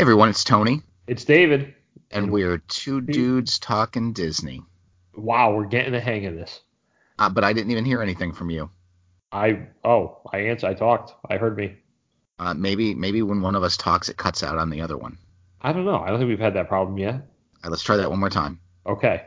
Hey 0.00 0.02
everyone, 0.04 0.30
it's 0.30 0.44
Tony, 0.44 0.80
It's 1.06 1.26
David. 1.26 1.74
and 2.10 2.30
we're 2.30 2.56
two 2.56 3.02
dudes 3.02 3.58
talking 3.58 4.14
Disney. 4.14 4.62
Wow, 5.14 5.52
we're 5.54 5.66
getting 5.66 5.92
the 5.92 6.00
hang 6.00 6.24
of 6.24 6.34
this. 6.34 6.60
Uh, 7.18 7.28
but 7.28 7.44
I 7.44 7.52
didn't 7.52 7.70
even 7.70 7.84
hear 7.84 8.00
anything 8.00 8.32
from 8.32 8.48
you. 8.48 8.70
I 9.30 9.66
oh, 9.84 10.22
I 10.32 10.38
answered. 10.38 10.68
I 10.68 10.72
talked. 10.72 11.12
I 11.30 11.36
heard 11.36 11.54
me. 11.54 11.76
Uh, 12.38 12.54
maybe 12.54 12.94
maybe 12.94 13.20
when 13.20 13.42
one 13.42 13.54
of 13.54 13.62
us 13.62 13.76
talks, 13.76 14.08
it 14.08 14.16
cuts 14.16 14.42
out 14.42 14.56
on 14.56 14.70
the 14.70 14.80
other 14.80 14.96
one. 14.96 15.18
I 15.60 15.70
don't 15.74 15.84
know. 15.84 15.98
I 16.00 16.08
don't 16.08 16.18
think 16.18 16.30
we've 16.30 16.38
had 16.40 16.54
that 16.54 16.68
problem 16.68 16.96
yet. 16.96 17.16
All 17.16 17.20
right, 17.64 17.70
let's 17.70 17.82
try 17.82 17.98
that 17.98 18.08
one 18.08 18.20
more 18.20 18.30
time. 18.30 18.58
Okay. 18.86 19.22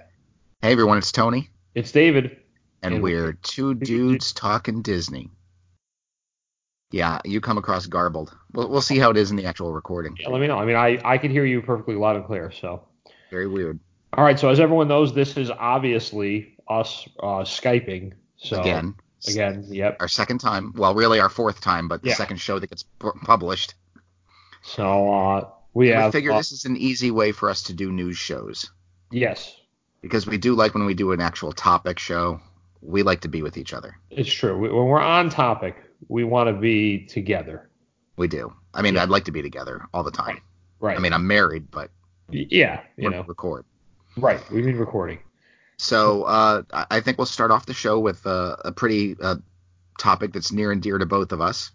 Hey 0.64 0.71
everyone, 0.71 0.98
it's 0.98 1.12
Tony, 1.12 1.52
It's 1.76 1.92
David. 1.92 2.36
and 2.82 2.96
And 2.96 3.04
we're 3.04 3.34
two 3.34 3.76
dudes 3.92 4.34
talking 4.34 4.82
Disney. 4.82 5.30
Yeah, 6.94 7.20
you 7.25 7.41
come 7.41 7.57
across 7.57 7.88
garbled. 7.88 8.38
We'll, 8.54 8.70
we'll 8.70 8.82
see 8.82 9.00
how 9.00 9.09
it 9.09 9.18
is 9.18 9.32
in 9.32 9.36
the 9.38 9.46
actual 9.46 9.73
recording. 9.73 10.16
Yeah, 10.20 10.30
let 10.30 10.39
me 10.39 10.46
know. 10.48 10.59
I 10.59 10.66
mean, 10.66 10.76
I 10.76 11.02
I 11.04 11.18
can 11.18 11.32
hear 11.32 11.44
you 11.44 11.62
perfectly 11.62 11.96
loud 11.96 12.16
and 12.18 12.26
clear. 12.26 12.52
So. 12.52 12.84
Very 13.31 13.48
weird. 13.48 13.80
All 14.13 14.23
right. 14.23 14.40
So 14.40 14.50
as 14.50 14.59
everyone 14.59 14.88
knows, 14.88 15.12
this 15.14 15.36
is 15.36 15.50
obviously 15.50 16.55
us 16.67 17.08
uh, 17.20 17.41
skyping. 17.44 18.14
So 18.38 18.62
Again, 18.62 18.94
Again. 19.27 19.66
Yep. 19.70 19.98
our 20.02 20.08
second 20.08 20.38
time. 20.38 20.72
Well, 20.76 20.94
really 20.94 21.20
our 21.20 21.30
fourth 21.30 21.62
time, 21.62 21.88
but 21.88 22.03
the 22.03 22.09
Yeah. 22.09 22.16
second 22.16 22.38
show 22.38 22.59
that 22.59 22.67
gets 22.70 22.84
pu- 22.84 23.14
published. 23.23 23.73
So 24.62 25.12
uh, 25.14 25.50
we 25.73 25.91
And 25.94 26.05
we 26.05 26.12
figure 26.12 26.31
uh, 26.31 26.38
this 26.38 26.52
is 26.52 26.66
an 26.66 26.78
easy 26.78 27.09
way 27.09 27.31
for 27.31 27.50
us 27.50 27.64
to 27.64 27.73
do 27.73 27.91
news 27.91 28.17
shows. 28.17 28.70
yes, 29.12 29.55
because 30.02 30.28
we 30.28 30.38
do 30.38 30.53
like 30.53 30.73
when 30.75 30.86
we 30.86 30.94
do 30.94 31.12
an 31.12 31.22
actual 31.22 31.52
topic 31.53 31.98
show. 31.98 32.39
We 32.81 33.02
like 33.02 33.22
to 33.22 33.30
be 33.30 33.41
with 33.41 33.58
each 33.58 33.73
other. 33.73 33.98
it's 34.12 34.31
true. 34.31 34.58
We, 34.59 34.67
when 34.70 34.86
we're 34.88 35.00
on 35.02 35.30
topic, 35.30 35.75
we 36.09 36.23
want 36.23 36.48
to 36.48 36.53
be 36.53 37.05
together. 37.05 37.70
We 38.17 38.27
do. 38.27 38.53
I 38.73 38.81
mean, 38.81 38.95
Yeah. 38.95 39.03
I'd 39.03 39.09
like 39.09 39.25
to 39.25 39.31
be 39.31 39.41
together 39.41 39.85
all 39.94 40.03
the 40.03 40.11
time. 40.11 40.41
Right. 40.80 40.98
I 40.98 40.99
mean, 40.99 41.13
I'm 41.13 41.25
married, 41.27 41.70
but 41.71 41.89
yeah. 42.30 42.81
You 42.98 43.09
know. 43.09 43.23
record. 43.23 43.66
Right. 44.17 44.39
We've 44.52 44.63
been 44.66 44.78
recording. 44.78 45.19
So 45.78 46.23
uh, 46.23 46.63
I 46.72 46.86
I 46.91 47.00
think 47.02 47.17
we'll 47.17 47.25
start 47.25 47.52
off 47.52 47.66
the 47.66 47.73
show 47.73 48.00
with 48.00 48.25
uh, 48.28 48.55
a 48.63 48.72
pretty 48.72 49.16
uh, 49.22 49.36
topic 50.00 50.33
that's 50.33 50.52
near 50.52 50.72
and 50.72 50.81
dear 50.81 50.97
to 50.97 51.05
both 51.05 51.31
of 51.31 51.41
us. 51.41 51.72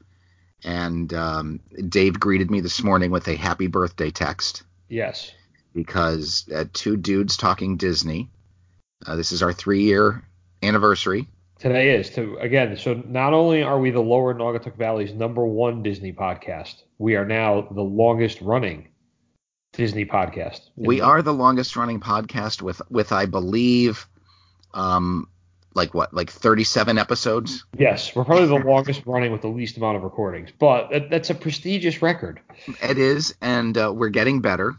And 0.64 1.12
um, 1.14 1.60
Dave 1.88 2.18
greeted 2.18 2.50
me 2.50 2.60
this 2.60 2.82
morning 2.82 3.10
with 3.10 3.28
a 3.28 3.36
happy 3.36 3.66
birthday 3.68 4.10
text 4.10 4.62
Yes. 4.88 5.32
because 5.74 6.48
uh, 6.54 6.64
two 6.72 6.96
dudes 6.96 7.36
talking 7.36 7.76
Disney. 7.76 8.28
Uh, 9.06 9.14
this 9.16 9.30
is 9.32 9.42
our 9.42 9.52
three 9.52 9.82
year 9.84 10.24
anniversary. 10.62 11.28
Today 11.58 11.96
is 11.96 12.10
to 12.10 12.36
again. 12.38 12.76
So 12.76 13.02
not 13.06 13.32
only 13.34 13.62
are 13.62 13.78
we 13.80 13.90
the 13.90 14.00
Lower 14.00 14.32
Naugatuck 14.34 14.76
Valley's 14.76 15.12
number 15.12 15.44
one 15.46 15.82
Disney 15.82 16.12
podcast, 16.12 16.82
we 16.98 17.16
are 17.16 17.24
now 17.26 17.66
the 17.72 17.82
longest 17.82 18.40
running 18.40 18.88
Disney 19.72 20.04
podcast. 20.06 20.60
We 20.76 21.00
are 21.00 21.20
the 21.20 21.32
longest 21.34 21.74
running 21.76 21.98
podcast 22.00 22.62
with 22.62 22.80
with 22.90 23.10
I 23.12 23.26
believe 23.26 24.06
um 24.72 25.28
like 25.74 25.94
what 25.94 26.14
like 26.14 26.30
37 26.30 26.96
episodes. 26.96 27.64
Yes, 27.76 28.14
we're 28.14 28.24
probably 28.24 28.46
the 28.46 28.54
longest 28.64 29.02
running 29.04 29.32
with 29.32 29.42
the 29.42 29.48
least 29.48 29.76
amount 29.76 29.96
of 29.96 30.02
recordings, 30.04 30.50
but 30.58 30.90
that, 30.90 31.10
that's 31.10 31.30
a 31.30 31.34
prestigious 31.34 32.02
record. 32.02 32.40
It 32.82 32.98
is 32.98 33.34
and 33.42 33.76
uh, 33.76 33.92
we're 33.94 34.08
getting 34.10 34.40
better. 34.40 34.76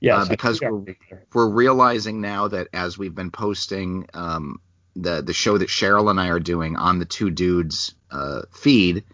Yes, 0.00 0.26
Uh, 0.26 0.28
because 0.28 0.60
we're- 0.60 0.96
We're 1.32 1.48
realizing 1.48 2.20
now 2.20 2.46
that 2.48 2.68
as 2.72 2.96
we've 2.96 3.14
been 3.14 3.30
posting 3.30 4.06
um 4.14 4.60
the 4.96 5.22
the 5.22 5.32
show 5.32 5.58
that 5.58 5.68
Cheryl 5.68 6.10
and 6.10 6.18
I 6.20 6.28
are 6.28 6.40
doing 6.40 6.76
on 6.76 6.98
the 6.98 7.04
two 7.04 7.30
dudes 7.30 7.94
uh 8.10 8.42
feed 8.52 9.04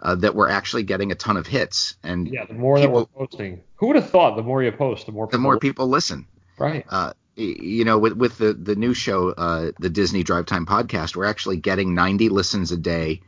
uh, 0.00 0.16
that 0.16 0.34
we're 0.34 0.48
actually 0.48 0.82
getting 0.82 1.12
a 1.12 1.14
ton 1.14 1.36
of 1.36 1.46
hits 1.46 1.96
and 2.02 2.28
yeah, 2.28 2.44
the 2.44 2.54
more 2.54 2.78
that 2.80 2.90
we're 2.90 3.06
posting, 3.06 3.60
who 3.76 3.86
would 3.86 3.96
have 3.96 4.10
thought? 4.10 4.36
The 4.36 4.42
more 4.42 4.62
you 4.62 4.72
post, 4.72 5.06
the 5.06 5.12
more 5.12 5.28
the 5.28 5.38
more 5.38 5.58
people 5.58 5.86
listen. 5.88 6.26
right. 6.58 6.84
uh, 6.88 7.12
you 7.36 7.84
know, 7.84 7.98
with 7.98 8.14
with 8.14 8.36
the 8.36 8.52
the 8.52 8.74
new 8.74 8.94
show, 8.94 9.30
uh, 9.30 9.70
the 9.78 9.88
Disney 9.88 10.22
Drive 10.22 10.46
Time 10.46 10.66
podcast, 10.66 11.16
we're 11.16 11.24
actually 11.24 11.56
getting 11.56 11.94
90 11.94 12.28
listens 12.28 12.72
a 12.72 12.76
day, 12.76 13.22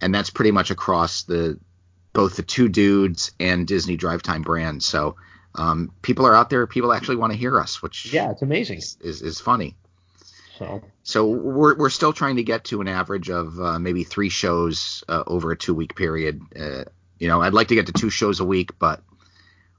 and 0.00 0.14
that's 0.14 0.30
pretty 0.30 0.50
much 0.50 0.70
across 0.70 1.24
the 1.24 1.58
both 2.12 2.36
the 2.36 2.42
two 2.42 2.68
dudes 2.68 3.32
and 3.38 3.66
Disney 3.66 3.96
Drive 3.96 4.22
Time 4.22 4.42
brands. 4.42 4.86
So 4.86 5.16
um, 5.56 5.92
people 6.00 6.26
are 6.26 6.34
out 6.34 6.48
there. 6.48 6.66
People 6.66 6.92
actually 6.92 7.16
want 7.16 7.32
to 7.32 7.38
hear 7.38 7.58
us, 7.58 7.82
which 7.82 8.12
Yeah, 8.12 8.30
it's 8.30 8.42
amazing. 8.42 8.78
is, 8.78 8.96
is 9.00 9.20
is 9.22 9.40
funny. 9.40 9.76
So 10.60 10.82
So 11.02 11.26
we're 11.26 11.74
we're 11.76 11.90
still 11.90 12.12
trying 12.12 12.36
to 12.36 12.42
get 12.42 12.64
to 12.64 12.82
an 12.82 12.88
average 12.88 13.30
of 13.30 13.58
uh, 13.58 13.78
maybe 13.78 14.04
three 14.04 14.28
shows 14.28 15.02
uh, 15.08 15.24
over 15.26 15.50
a 15.52 15.56
two 15.56 15.74
week 15.74 15.96
period. 15.96 16.42
Uh, 16.54 16.84
you 17.18 17.28
know, 17.28 17.40
I'd 17.40 17.54
like 17.54 17.68
to 17.68 17.74
get 17.74 17.86
to 17.86 17.92
two 17.92 18.10
shows 18.10 18.40
a 18.40 18.44
week, 18.44 18.78
but 18.78 19.02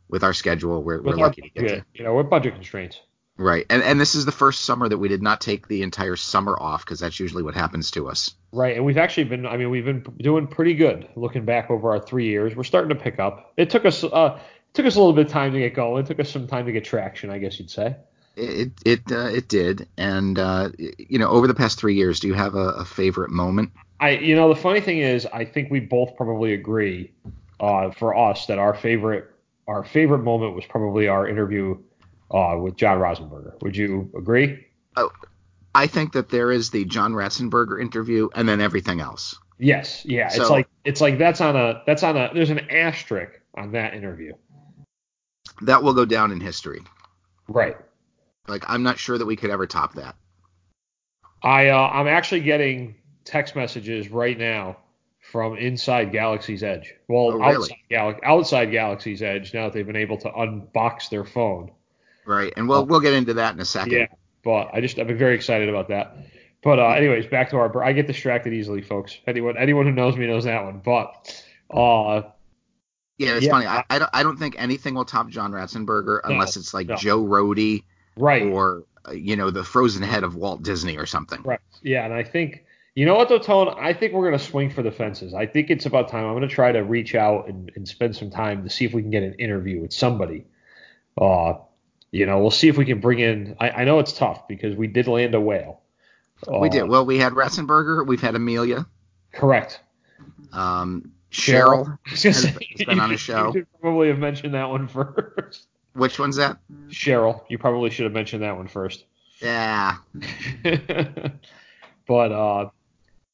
with 0.09 0.23
our 0.23 0.33
schedule, 0.33 0.83
we're, 0.83 1.01
we're 1.01 1.15
lucky 1.15 1.41
to 1.41 1.49
get 1.49 1.55
to 1.55 1.61
budget, 1.61 1.83
you 1.93 2.03
know, 2.03 2.13
we're 2.13 2.23
budget 2.23 2.55
constraints. 2.55 2.99
Right, 3.37 3.65
and 3.69 3.81
and 3.83 3.99
this 3.99 4.15
is 4.15 4.25
the 4.25 4.31
first 4.31 4.61
summer 4.61 4.89
that 4.89 4.97
we 4.97 5.07
did 5.07 5.21
not 5.21 5.39
take 5.39 5.67
the 5.67 5.83
entire 5.83 6.15
summer 6.15 6.57
off 6.59 6.83
because 6.83 6.99
that's 6.99 7.19
usually 7.19 7.43
what 7.43 7.53
happens 7.53 7.91
to 7.91 8.09
us. 8.09 8.35
Right, 8.51 8.75
and 8.75 8.83
we've 8.83 8.97
actually 8.97 9.25
been. 9.25 9.45
I 9.45 9.57
mean, 9.57 9.69
we've 9.69 9.85
been 9.85 10.03
doing 10.17 10.47
pretty 10.47 10.73
good. 10.73 11.07
Looking 11.15 11.45
back 11.45 11.69
over 11.69 11.91
our 11.91 11.99
three 11.99 12.25
years, 12.27 12.55
we're 12.55 12.63
starting 12.63 12.89
to 12.89 12.95
pick 12.95 13.19
up. 13.19 13.53
It 13.55 13.69
took 13.69 13.85
us. 13.85 14.03
Uh, 14.03 14.39
it 14.39 14.73
took 14.73 14.85
us 14.85 14.95
a 14.95 14.99
little 14.99 15.13
bit 15.13 15.27
of 15.27 15.31
time 15.31 15.53
to 15.53 15.59
get 15.59 15.75
going. 15.75 16.03
It 16.03 16.07
took 16.07 16.19
us 16.19 16.29
some 16.29 16.47
time 16.47 16.65
to 16.65 16.71
get 16.71 16.83
traction, 16.83 17.29
I 17.29 17.37
guess 17.37 17.57
you'd 17.59 17.71
say. 17.71 17.95
It 18.35 18.71
it 18.85 19.11
uh, 19.11 19.27
it 19.27 19.47
did, 19.47 19.87
and 19.97 20.39
uh, 20.39 20.69
you 20.77 21.19
know, 21.19 21.29
over 21.29 21.47
the 21.47 21.53
past 21.53 21.77
three 21.77 21.95
years, 21.95 22.19
do 22.19 22.27
you 22.27 22.33
have 22.33 22.55
a, 22.55 22.69
a 22.69 22.85
favorite 22.85 23.29
moment? 23.29 23.71
I, 23.99 24.11
you 24.11 24.35
know, 24.35 24.49
the 24.49 24.59
funny 24.59 24.81
thing 24.81 24.99
is, 24.99 25.27
I 25.27 25.45
think 25.45 25.69
we 25.69 25.79
both 25.79 26.15
probably 26.15 26.53
agree, 26.53 27.11
uh, 27.59 27.91
for 27.91 28.17
us, 28.17 28.47
that 28.47 28.57
our 28.57 28.73
favorite, 28.73 29.29
our 29.67 29.83
favorite 29.83 30.19
moment 30.19 30.55
was 30.55 30.65
probably 30.65 31.07
our 31.07 31.27
interview, 31.27 31.77
uh, 32.31 32.57
with 32.57 32.77
John 32.77 32.99
Ratzenberger. 32.99 33.61
Would 33.61 33.77
you 33.77 34.09
agree? 34.17 34.65
Oh, 34.95 35.11
I 35.75 35.87
think 35.87 36.13
that 36.13 36.29
there 36.29 36.51
is 36.51 36.71
the 36.71 36.85
John 36.85 37.13
Ratzenberger 37.13 37.81
interview, 37.81 38.29
and 38.33 38.47
then 38.47 38.61
everything 38.61 39.01
else. 39.01 39.35
Yes. 39.59 40.03
Yeah. 40.05 40.27
It's 40.27 40.49
like 40.49 40.67
it's 40.83 41.01
like 41.01 41.19
that's 41.19 41.39
on 41.39 41.55
a 41.55 41.83
that's 41.85 42.01
on 42.01 42.17
a 42.17 42.31
there's 42.33 42.49
an 42.49 42.71
asterisk 42.71 43.33
on 43.55 43.73
that 43.73 43.93
interview. 43.93 44.33
That 45.61 45.83
will 45.83 45.93
go 45.93 46.05
down 46.05 46.31
in 46.31 46.39
history. 46.39 46.81
Right. 47.47 47.77
Like 48.47 48.63
I'm 48.67 48.83
not 48.83 48.97
sure 48.99 49.17
that 49.17 49.25
we 49.25 49.35
could 49.35 49.49
ever 49.49 49.67
top 49.67 49.95
that. 49.95 50.15
I 51.43 51.69
uh, 51.69 51.77
I'm 51.77 52.07
actually 52.07 52.41
getting 52.41 52.95
text 53.25 53.55
messages 53.55 54.09
right 54.09 54.37
now 54.37 54.77
from 55.31 55.55
inside 55.57 56.11
Galaxy's 56.11 56.63
Edge. 56.63 56.93
Well, 57.07 57.31
Oh, 57.33 57.37
really? 57.37 57.55
outside, 57.55 57.77
Gal- 57.89 58.19
outside 58.23 58.71
Galaxy's 58.71 59.21
Edge 59.21 59.53
now 59.53 59.65
that 59.65 59.73
they've 59.73 59.85
been 59.85 59.95
able 59.95 60.17
to 60.19 60.29
unbox 60.29 61.09
their 61.09 61.23
phone. 61.23 61.71
Right, 62.25 62.53
and 62.57 62.67
we'll 62.67 62.85
we'll 62.85 62.99
get 62.99 63.13
into 63.13 63.35
that 63.35 63.53
in 63.53 63.59
a 63.59 63.65
second. 63.65 63.93
Yeah, 63.93 64.07
but 64.43 64.69
I 64.73 64.81
just 64.81 64.99
I've 64.99 65.07
been 65.07 65.17
very 65.17 65.35
excited 65.35 65.69
about 65.69 65.87
that. 65.89 66.15
But 66.63 66.77
uh, 66.79 66.89
anyways, 66.89 67.25
back 67.27 67.49
to 67.51 67.57
our 67.57 67.83
I 67.83 67.93
get 67.93 68.05
distracted 68.07 68.53
easily, 68.53 68.81
folks. 68.81 69.17
Anyone 69.27 69.57
anyone 69.57 69.85
who 69.85 69.91
knows 69.91 70.15
me 70.17 70.27
knows 70.27 70.43
that 70.43 70.63
one. 70.63 70.81
But 70.83 71.43
uh, 71.75 72.29
Yeah, 73.17 73.35
it's 73.35 73.45
Yeah. 73.45 73.51
funny. 73.51 73.65
I, 73.65 73.83
I 73.89 73.97
don't 73.99 74.09
I 74.13 74.21
don't 74.23 74.37
think 74.37 74.55
anything 74.59 74.93
will 74.93 75.05
top 75.05 75.29
John 75.29 75.51
Ratzenberger 75.51 76.21
No, 76.23 76.33
unless 76.33 76.57
it's 76.57 76.73
like 76.73 76.87
no. 76.87 76.95
Joe 76.97 77.23
Rohde 77.23 77.83
right, 78.17 78.43
or 78.43 78.83
uh, 79.07 79.11
you 79.11 79.35
know 79.35 79.49
the 79.51 79.63
frozen 79.63 80.03
head 80.03 80.23
of 80.23 80.35
Walt 80.35 80.63
Disney 80.63 80.97
or 80.97 81.05
something. 81.05 81.41
right, 81.43 81.59
yeah, 81.81 82.05
and 82.05 82.13
I 82.13 82.23
think 82.23 82.63
you 82.95 83.05
know 83.05 83.15
what 83.15 83.29
though, 83.29 83.39
Tone. 83.39 83.73
I 83.79 83.93
think 83.93 84.13
we're 84.13 84.25
gonna 84.25 84.39
swing 84.39 84.69
for 84.69 84.83
the 84.83 84.91
fences. 84.91 85.33
I 85.33 85.45
think 85.45 85.69
it's 85.69 85.85
about 85.85 86.09
time. 86.09 86.25
I'm 86.25 86.33
gonna 86.33 86.47
try 86.47 86.71
to 86.71 86.79
reach 86.83 87.15
out 87.15 87.47
and, 87.47 87.71
and 87.75 87.87
spend 87.87 88.15
some 88.15 88.29
time 88.29 88.63
to 88.63 88.69
see 88.69 88.85
if 88.85 88.93
we 88.93 89.01
can 89.01 89.11
get 89.11 89.23
an 89.23 89.33
interview 89.35 89.81
with 89.81 89.93
somebody. 89.93 90.45
Uh, 91.19 91.53
you 92.11 92.25
know, 92.25 92.39
we'll 92.39 92.51
see 92.51 92.67
if 92.67 92.77
we 92.77 92.85
can 92.85 92.99
bring 92.99 93.19
in. 93.19 93.55
I, 93.59 93.69
I 93.69 93.83
know 93.85 93.99
it's 93.99 94.13
tough 94.13 94.47
because 94.47 94.75
we 94.75 94.87
did 94.87 95.07
land 95.07 95.33
a 95.35 95.39
whale. 95.41 95.81
We 96.47 96.67
Uh, 96.67 96.71
did. 96.71 96.83
Well, 96.89 97.05
we 97.05 97.17
had 97.17 97.33
Ratzenberger. 97.33 98.05
We've 98.05 98.19
had 98.21 98.35
Amelia. 98.35 98.85
Correct. 99.31 99.79
Um, 100.51 101.11
Cheryl. 101.31 101.97
has- 102.05 102.23
has 102.23 102.45
been 102.85 102.99
on 102.99 103.11
a 103.13 103.17
show. 103.17 103.47
You 103.47 103.61
should 103.61 103.67
probably 103.79 104.09
have 104.09 104.19
mentioned 104.19 104.53
that 104.53 104.69
one 104.69 104.87
first. 104.89 105.67
Which 105.93 106.19
one's 106.19 106.37
that? 106.37 106.57
Cheryl, 106.89 107.41
you 107.49 107.57
probably 107.57 107.89
should 107.89 108.05
have 108.05 108.13
mentioned 108.13 108.43
that 108.43 108.55
one 108.55 108.67
first. 108.67 109.05
Yeah. 109.41 109.97
but 112.07 112.31
uh, 112.31 112.69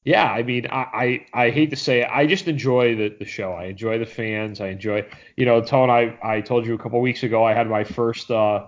yeah, 0.04 0.24
I 0.24 0.44
mean, 0.44 0.68
I, 0.68 1.25
I, 1.33 1.45
I 1.48 1.50
hate 1.50 1.69
to 1.71 1.75
say 1.75 2.01
it, 2.01 2.09
I 2.09 2.25
just 2.25 2.48
enjoy 2.48 2.95
the, 2.95 3.15
the 3.19 3.25
show. 3.25 3.51
I 3.51 3.65
enjoy 3.65 4.00
the 4.00 4.06
fans. 4.06 4.62
I 4.62 4.69
enjoy, 4.69 5.06
you 5.36 5.45
know, 5.45 5.62
Tone. 5.62 5.89
I, 5.89 6.18
I 6.24 6.42
told 6.42 6.65
you 6.65 6.74
a 6.74 6.77
couple 6.77 7.01
weeks 7.01 7.24
ago 7.24 7.44
I 7.44 7.54
had 7.54 7.69
my 7.69 7.83
first 7.83 8.31
uh, 8.31 8.68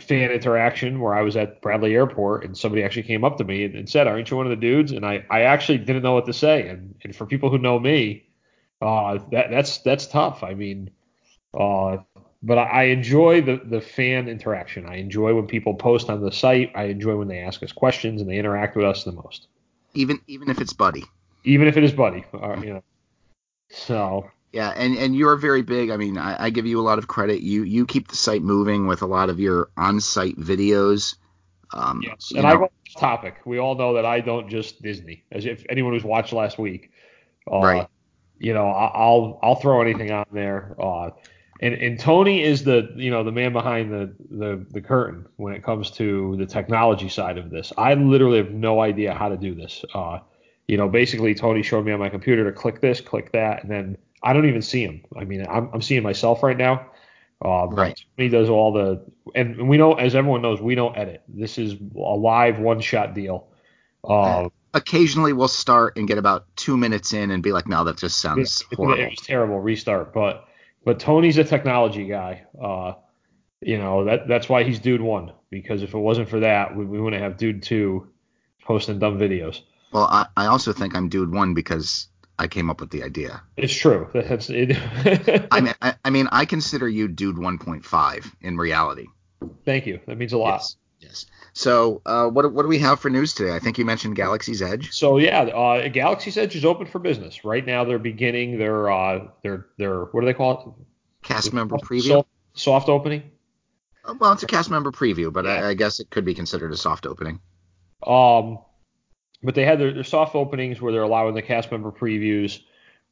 fan 0.00 0.30
interaction 0.30 1.00
where 1.00 1.14
I 1.14 1.22
was 1.22 1.36
at 1.36 1.62
Bradley 1.62 1.94
Airport 1.94 2.44
and 2.44 2.56
somebody 2.56 2.84
actually 2.84 3.04
came 3.04 3.24
up 3.24 3.38
to 3.38 3.44
me 3.44 3.64
and, 3.64 3.74
and 3.74 3.88
said, 3.88 4.06
"Aren't 4.06 4.30
you 4.30 4.36
one 4.36 4.46
of 4.46 4.50
the 4.50 4.56
dudes?" 4.56 4.92
And 4.92 5.04
I, 5.04 5.24
I 5.30 5.42
actually 5.42 5.78
didn't 5.78 6.02
know 6.02 6.12
what 6.12 6.26
to 6.26 6.32
say. 6.32 6.68
And, 6.68 6.94
and 7.02 7.16
for 7.16 7.26
people 7.26 7.50
who 7.50 7.58
know 7.58 7.78
me, 7.78 8.28
uh, 8.80 9.18
that 9.30 9.50
that's 9.50 9.78
that's 9.78 10.06
tough. 10.06 10.44
I 10.44 10.54
mean, 10.54 10.90
uh, 11.58 11.98
but 12.46 12.58
I, 12.58 12.62
I 12.62 12.82
enjoy 12.84 13.40
the 13.40 13.60
the 13.64 13.80
fan 13.80 14.28
interaction. 14.28 14.86
I 14.86 14.96
enjoy 14.96 15.34
when 15.34 15.46
people 15.46 15.74
post 15.74 16.10
on 16.10 16.20
the 16.20 16.30
site. 16.32 16.70
I 16.74 16.84
enjoy 16.84 17.16
when 17.16 17.28
they 17.28 17.38
ask 17.40 17.62
us 17.62 17.72
questions 17.72 18.20
and 18.20 18.30
they 18.30 18.38
interact 18.38 18.76
with 18.76 18.84
us 18.84 19.04
the 19.04 19.12
most, 19.12 19.48
Even 19.94 20.20
even 20.26 20.50
if 20.50 20.60
it's 20.60 20.72
Buddy. 20.72 21.04
even 21.44 21.66
if 21.68 21.76
it 21.76 21.84
is 21.84 21.92
Buddy. 21.92 22.24
Uh, 22.32 22.56
you 22.60 22.74
know. 22.74 22.82
So 23.70 24.30
Yeah, 24.52 24.70
and 24.76 24.96
and 24.96 25.16
you're 25.16 25.36
very 25.36 25.62
big. 25.62 25.90
I 25.90 25.96
mean, 25.96 26.18
I, 26.18 26.44
I 26.44 26.50
give 26.50 26.66
you 26.66 26.78
a 26.80 26.82
lot 26.82 26.98
of 26.98 27.08
credit. 27.08 27.40
You 27.40 27.62
you 27.64 27.86
keep 27.86 28.08
the 28.08 28.16
site 28.16 28.42
moving 28.42 28.86
with 28.86 29.02
a 29.02 29.06
lot 29.06 29.30
of 29.30 29.40
your 29.40 29.70
on-site 29.76 30.36
videos. 30.36 31.16
Um, 31.72 32.02
Yes, 32.04 32.32
and 32.36 32.46
I 32.46 32.52
know, 32.52 32.58
go 32.58 32.64
off 32.64 32.70
topic. 33.00 33.36
We 33.44 33.58
all 33.58 33.74
know 33.74 33.94
that 33.94 34.04
I 34.06 34.20
don't 34.20 34.48
just 34.48 34.80
Disney. 34.82 35.24
As 35.32 35.44
if 35.46 35.64
anyone 35.68 35.92
who's 35.92 36.04
watched 36.04 36.32
last 36.32 36.58
week, 36.58 36.90
uh, 37.50 37.58
Right. 37.60 37.88
You 38.38 38.52
know, 38.52 38.66
I- 38.68 38.92
I'll 38.94 39.38
I'll 39.42 39.54
throw 39.56 39.80
anything 39.80 40.10
on 40.10 40.26
there. 40.32 40.76
Uh, 40.78 41.10
and 41.60 41.74
and 41.74 41.98
Tony 41.98 42.42
is 42.42 42.64
the 42.64 42.92
you 42.96 43.10
know 43.10 43.24
the 43.24 43.32
man 43.32 43.52
behind 43.52 43.92
the 43.92 44.14
the 44.30 44.64
the 44.70 44.80
curtain 44.80 45.26
when 45.36 45.54
it 45.54 45.62
comes 45.62 45.90
to 45.92 46.36
the 46.36 46.46
technology 46.46 47.08
side 47.08 47.38
of 47.38 47.50
this. 47.50 47.72
I 47.78 47.94
literally 47.94 48.38
have 48.38 48.50
no 48.50 48.80
idea 48.80 49.14
how 49.14 49.28
to 49.28 49.36
do 49.36 49.54
this. 49.54 49.84
Uh, 49.94 50.18
you 50.68 50.76
know, 50.76 50.88
basically 50.88 51.34
Tony 51.34 51.62
showed 51.62 51.84
me 51.84 51.92
on 51.92 52.00
my 52.00 52.08
computer 52.08 52.44
to 52.44 52.52
click 52.52 52.80
this, 52.80 53.00
click 53.00 53.32
that, 53.32 53.62
and 53.62 53.70
then 53.70 53.98
I 54.22 54.32
don't 54.32 54.48
even 54.48 54.62
see 54.62 54.82
him. 54.82 55.02
I 55.16 55.24
mean, 55.24 55.46
I'm 55.48 55.70
I'm 55.72 55.82
seeing 55.82 56.02
myself 56.02 56.42
right 56.42 56.56
now. 56.56 56.86
Uh, 57.44 57.66
Right. 57.66 58.02
Tony 58.16 58.30
does 58.30 58.48
all 58.48 58.72
the, 58.72 59.04
and 59.34 59.68
we 59.68 59.76
know, 59.76 59.94
as 59.94 60.14
everyone 60.14 60.40
knows, 60.40 60.62
we 60.62 60.74
don't 60.74 60.96
edit. 60.96 61.22
This 61.28 61.58
is 61.58 61.74
a 61.94 61.98
live 61.98 62.58
one 62.58 62.80
shot 62.80 63.12
deal. 63.14 63.48
Uh, 64.02 64.48
occasionally 64.72 65.32
we'll 65.34 65.48
start 65.48 65.98
and 65.98 66.08
get 66.08 66.16
about 66.16 66.46
two 66.56 66.76
minutes 66.76 67.12
in 67.12 67.30
and 67.30 67.42
be 67.42 67.52
like, 67.52 67.66
no, 67.68 67.84
that 67.84 67.98
just 67.98 68.18
sounds 68.20 68.62
it's- 68.62 68.76
horrible. 68.78 69.02
It 69.02 69.10
was 69.10 69.20
terrible. 69.20 69.60
Restart, 69.60 70.14
but 70.14 70.46
but 70.84 71.00
Tony's 71.00 71.38
a 71.38 71.44
technology 71.44 72.06
guy. 72.06 72.44
Uh, 72.60 72.94
you 73.60 73.78
know 73.78 74.04
that 74.04 74.28
that's 74.28 74.48
why 74.48 74.64
he's 74.64 74.78
dude 74.78 75.00
one 75.00 75.32
because 75.50 75.82
if 75.82 75.94
it 75.94 75.98
wasn't 75.98 76.28
for 76.28 76.40
that, 76.40 76.76
we, 76.76 76.84
we 76.84 77.00
wouldn't 77.00 77.22
have 77.22 77.36
dude 77.36 77.62
two 77.62 78.08
posting 78.64 78.98
dumb 78.98 79.18
videos. 79.18 79.60
Well, 79.92 80.04
I, 80.04 80.26
I 80.36 80.46
also 80.46 80.72
think 80.72 80.94
I'm 80.96 81.08
dude 81.08 81.32
one 81.32 81.54
because 81.54 82.08
I 82.38 82.48
came 82.48 82.68
up 82.68 82.80
with 82.80 82.90
the 82.90 83.02
idea. 83.04 83.42
It's 83.56 83.74
true. 83.74 84.10
That's 84.14 84.50
it. 84.50 84.76
I 85.50 85.60
mean, 85.60 85.74
I, 85.80 85.94
I 86.04 86.10
mean, 86.10 86.28
I 86.32 86.44
consider 86.46 86.88
you 86.88 87.06
dude 87.08 87.36
1.5 87.36 88.32
in 88.40 88.56
reality. 88.56 89.06
Thank 89.64 89.86
you. 89.86 90.00
That 90.06 90.18
means 90.18 90.32
a 90.32 90.38
lot. 90.38 90.54
Yes. 90.54 90.76
Yes. 91.04 91.26
So, 91.52 92.02
uh, 92.04 92.28
what 92.28 92.52
what 92.52 92.62
do 92.62 92.68
we 92.68 92.78
have 92.78 92.98
for 93.00 93.10
news 93.10 93.34
today? 93.34 93.54
I 93.54 93.58
think 93.58 93.78
you 93.78 93.84
mentioned 93.84 94.16
Galaxy's 94.16 94.62
Edge. 94.62 94.92
So 94.92 95.18
yeah, 95.18 95.42
uh, 95.42 95.88
Galaxy's 95.88 96.36
Edge 96.36 96.56
is 96.56 96.64
open 96.64 96.86
for 96.86 96.98
business 96.98 97.44
right 97.44 97.64
now. 97.64 97.84
They're 97.84 97.98
beginning 97.98 98.58
their 98.58 98.90
uh, 98.90 99.28
their 99.42 99.66
their 99.78 100.04
what 100.04 100.20
do 100.20 100.26
they 100.26 100.34
call 100.34 100.52
it? 100.52 100.86
Cast 101.26 101.52
member 101.52 101.76
preview. 101.76 102.08
Soft, 102.08 102.28
soft 102.54 102.88
opening. 102.88 103.30
Uh, 104.04 104.14
well, 104.18 104.32
it's 104.32 104.42
a 104.42 104.46
cast 104.46 104.70
member 104.70 104.90
preview, 104.90 105.32
but 105.32 105.44
Yeah. 105.44 105.52
I, 105.52 105.68
I 105.68 105.74
guess 105.74 106.00
it 106.00 106.10
could 106.10 106.24
be 106.24 106.34
considered 106.34 106.72
a 106.72 106.76
soft 106.76 107.06
opening. 107.06 107.40
Um, 108.06 108.58
but 109.42 109.54
they 109.54 109.64
had 109.64 109.78
their, 109.78 109.92
their 109.92 110.04
soft 110.04 110.34
openings 110.34 110.80
where 110.80 110.92
they're 110.92 111.02
allowing 111.02 111.34
the 111.34 111.42
cast 111.42 111.70
member 111.70 111.90
previews. 111.92 112.60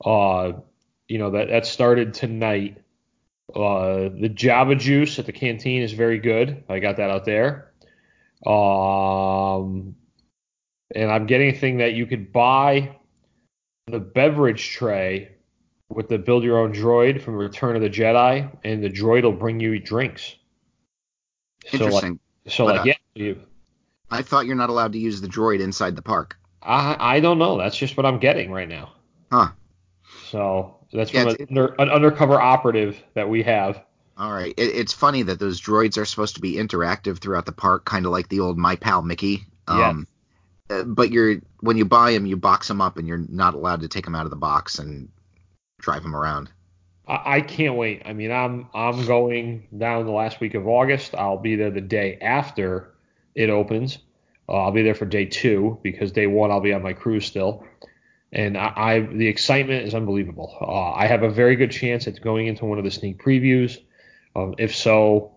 Uh, 0.05 0.61
you 1.09 1.19
know 1.19 1.31
that 1.31 1.49
that 1.49 1.67
started 1.67 2.15
tonight. 2.15 2.79
Uh, 3.55 4.09
the 4.19 4.31
Java 4.33 4.75
Juice 4.75 5.19
at 5.19 5.27
the 5.27 5.33
canteen 5.33 5.83
is 5.83 5.93
very 5.93 6.19
good. 6.19 6.65
I 6.69 6.79
got 6.79 6.97
that 6.97 7.11
out 7.11 7.25
there. 7.25 7.72
Um, 8.47 9.95
and 10.95 11.11
I'm 11.11 11.27
getting 11.27 11.55
a 11.55 11.59
thing 11.59 11.79
that 11.79 11.95
you 11.95 12.07
could 12.07 12.33
buy 12.33 12.97
the 13.87 14.01
beverage 14.01 14.71
tray 14.71 15.33
with 15.89 16.09
the 16.09 16.19
build 16.19 16.45
your 16.45 16.59
own 16.59 16.73
droid 16.73 17.21
from 17.21 17.35
Return 17.35 17.77
of 17.77 17.83
the 17.83 17.91
Jedi, 17.91 18.51
and 18.65 18.83
the 18.83 18.91
droid 18.91 19.23
will 19.23 19.33
bring 19.33 19.61
you 19.61 19.79
drinks. 19.79 20.37
So 21.67 21.77
like, 21.77 21.83
Interesting. 21.83 22.19
so 22.49 22.67
But, 22.67 22.77
like 22.77 22.81
uh, 22.81 22.85
yeah, 22.85 22.95
you, 23.15 23.41
I 24.11 24.23
thought 24.23 24.47
you're 24.47 24.57
not 24.57 24.71
allowed 24.71 24.93
to 24.93 24.99
use 24.99 25.21
the 25.21 25.29
droid 25.29 25.61
inside 25.61 25.97
the 25.97 26.03
park. 26.03 26.37
I 26.63 26.97
I 26.99 27.21
don't 27.21 27.39
know. 27.39 27.59
That's 27.59 27.77
just 27.77 27.97
what 27.97 28.07
I'm 28.07 28.19
getting 28.19 28.51
right 28.51 28.69
now. 28.69 28.93
Huh. 29.31 29.49
So 30.31 30.77
that's 30.93 31.13
Yeah, 31.13 31.23
from 31.23 31.31
an, 31.31 31.47
under, 31.51 31.67
an 31.79 31.89
undercover 31.91 32.41
operative 32.41 33.03
that 33.15 33.29
we 33.29 33.43
have. 33.43 33.83
All 34.17 34.33
right. 34.33 34.55
It, 34.57 34.77
it's 34.77 34.93
funny 34.93 35.23
that 35.23 35.39
those 35.39 35.61
droids 35.61 35.97
are 35.97 36.05
supposed 36.05 36.35
to 36.37 36.41
be 36.41 36.55
interactive 36.55 37.19
throughout 37.19 37.47
the 37.47 37.53
park, 37.53 37.85
kind 37.85 38.07
of 38.07 38.13
like 38.13 38.29
the 38.29 38.41
old 38.41 38.59
My 38.59 38.77
Pal 38.77 39.03
Mickey. 39.03 39.47
Um, 39.67 40.07
uh, 40.69 40.83
But 40.85 41.11
you're 41.11 41.37
when 41.61 41.77
you 41.77 41.85
buy 41.85 42.13
them, 42.13 42.27
you 42.27 42.37
box 42.37 42.69
them 42.69 42.81
up, 42.81 42.99
and 42.99 43.07
you're 43.09 43.25
not 43.29 43.55
allowed 43.55 43.81
to 43.81 43.89
take 43.89 44.05
them 44.05 44.15
out 44.15 44.25
of 44.25 44.31
the 44.31 44.37
box 44.37 44.79
and 44.79 45.09
drive 45.79 46.03
them 46.03 46.15
around. 46.15 46.51
I, 47.07 47.37
I 47.37 47.41
can't 47.41 47.77
wait. 47.77 48.03
I 48.05 48.13
mean, 48.13 48.31
I'm 48.31 48.69
I'm 48.75 49.07
going 49.07 49.67
down 49.77 50.07
the 50.07 50.13
last 50.13 50.41
week 50.41 50.55
of 50.55 50.67
August. 50.67 51.15
I'll 51.15 51.39
be 51.39 51.57
there 51.57 51.71
the 51.71 51.81
day 51.81 52.19
after 52.21 52.93
it 53.35 53.51
opens. 53.51 53.99
Uh, 54.49 54.65
I'll 54.65 54.73
be 54.73 54.83
there 54.83 54.95
for 54.95 55.07
day 55.07 55.27
two 55.27 55.79
because 55.83 56.13
day 56.13 56.27
one 56.27 56.51
I'll 56.51 56.61
be 56.61 56.73
on 56.73 56.83
my 56.83 56.93
cruise 56.93 57.27
still, 57.27 57.65
and 58.33 58.59
I, 58.59 58.73
I 58.77 59.01
the 59.01 59.29
excitement 59.29 59.87
is 59.87 59.95
unbelievable. 59.95 60.57
Uh, 60.61 60.93
I 60.93 61.07
have 61.07 61.23
a 61.23 61.31
very 61.31 61.57
good 61.57 61.71
chance 61.71 62.07
at 62.07 62.21
going 62.21 62.47
into 62.47 62.65
one 62.65 62.79
of 62.79 62.85
the 62.85 62.91
sneak 62.91 63.23
previews. 63.23 63.79
Um, 64.35 64.55
if 64.59 64.75
so, 64.75 65.33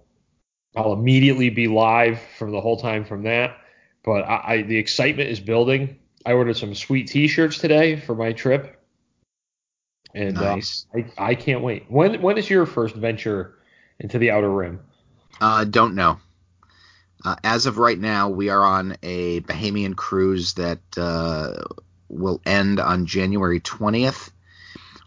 I'll 0.75 0.93
immediately 0.93 1.49
be 1.49 1.67
live 1.67 2.19
from 2.37 2.51
the 2.51 2.61
whole 2.61 2.77
time 2.77 3.05
from 3.05 3.23
that. 3.23 3.57
But 4.03 4.23
I, 4.23 4.41
I 4.45 4.61
the 4.61 4.77
excitement 4.77 5.29
is 5.29 5.39
building. 5.39 5.97
I 6.25 6.33
ordered 6.33 6.57
some 6.57 6.73
sweet 6.73 7.07
T-shirts 7.07 7.57
today 7.57 7.99
for 7.99 8.15
my 8.15 8.33
trip, 8.33 8.81
and 10.13 10.37
uh, 10.37 10.57
I, 10.95 11.05
I 11.17 11.35
can't 11.35 11.61
wait. 11.61 11.85
When 11.89 12.21
when 12.21 12.37
is 12.37 12.49
your 12.49 12.65
first 12.65 12.95
venture 12.95 13.55
into 13.99 14.17
the 14.17 14.31
outer 14.31 14.49
rim? 14.49 14.79
Uh, 15.39 15.65
don't 15.65 15.95
know. 15.95 16.19
Uh, 17.23 17.35
as 17.43 17.65
of 17.65 17.77
right 17.77 17.97
now, 17.97 18.29
we 18.29 18.49
are 18.49 18.63
on 18.63 18.97
a 19.01 19.41
Bahamian 19.41 19.95
cruise 19.95 20.53
that 20.55 20.79
uh, 20.97 21.63
will 22.07 22.39
end 22.45 22.79
on 22.79 23.05
January 23.05 23.59
20th. 23.59 24.29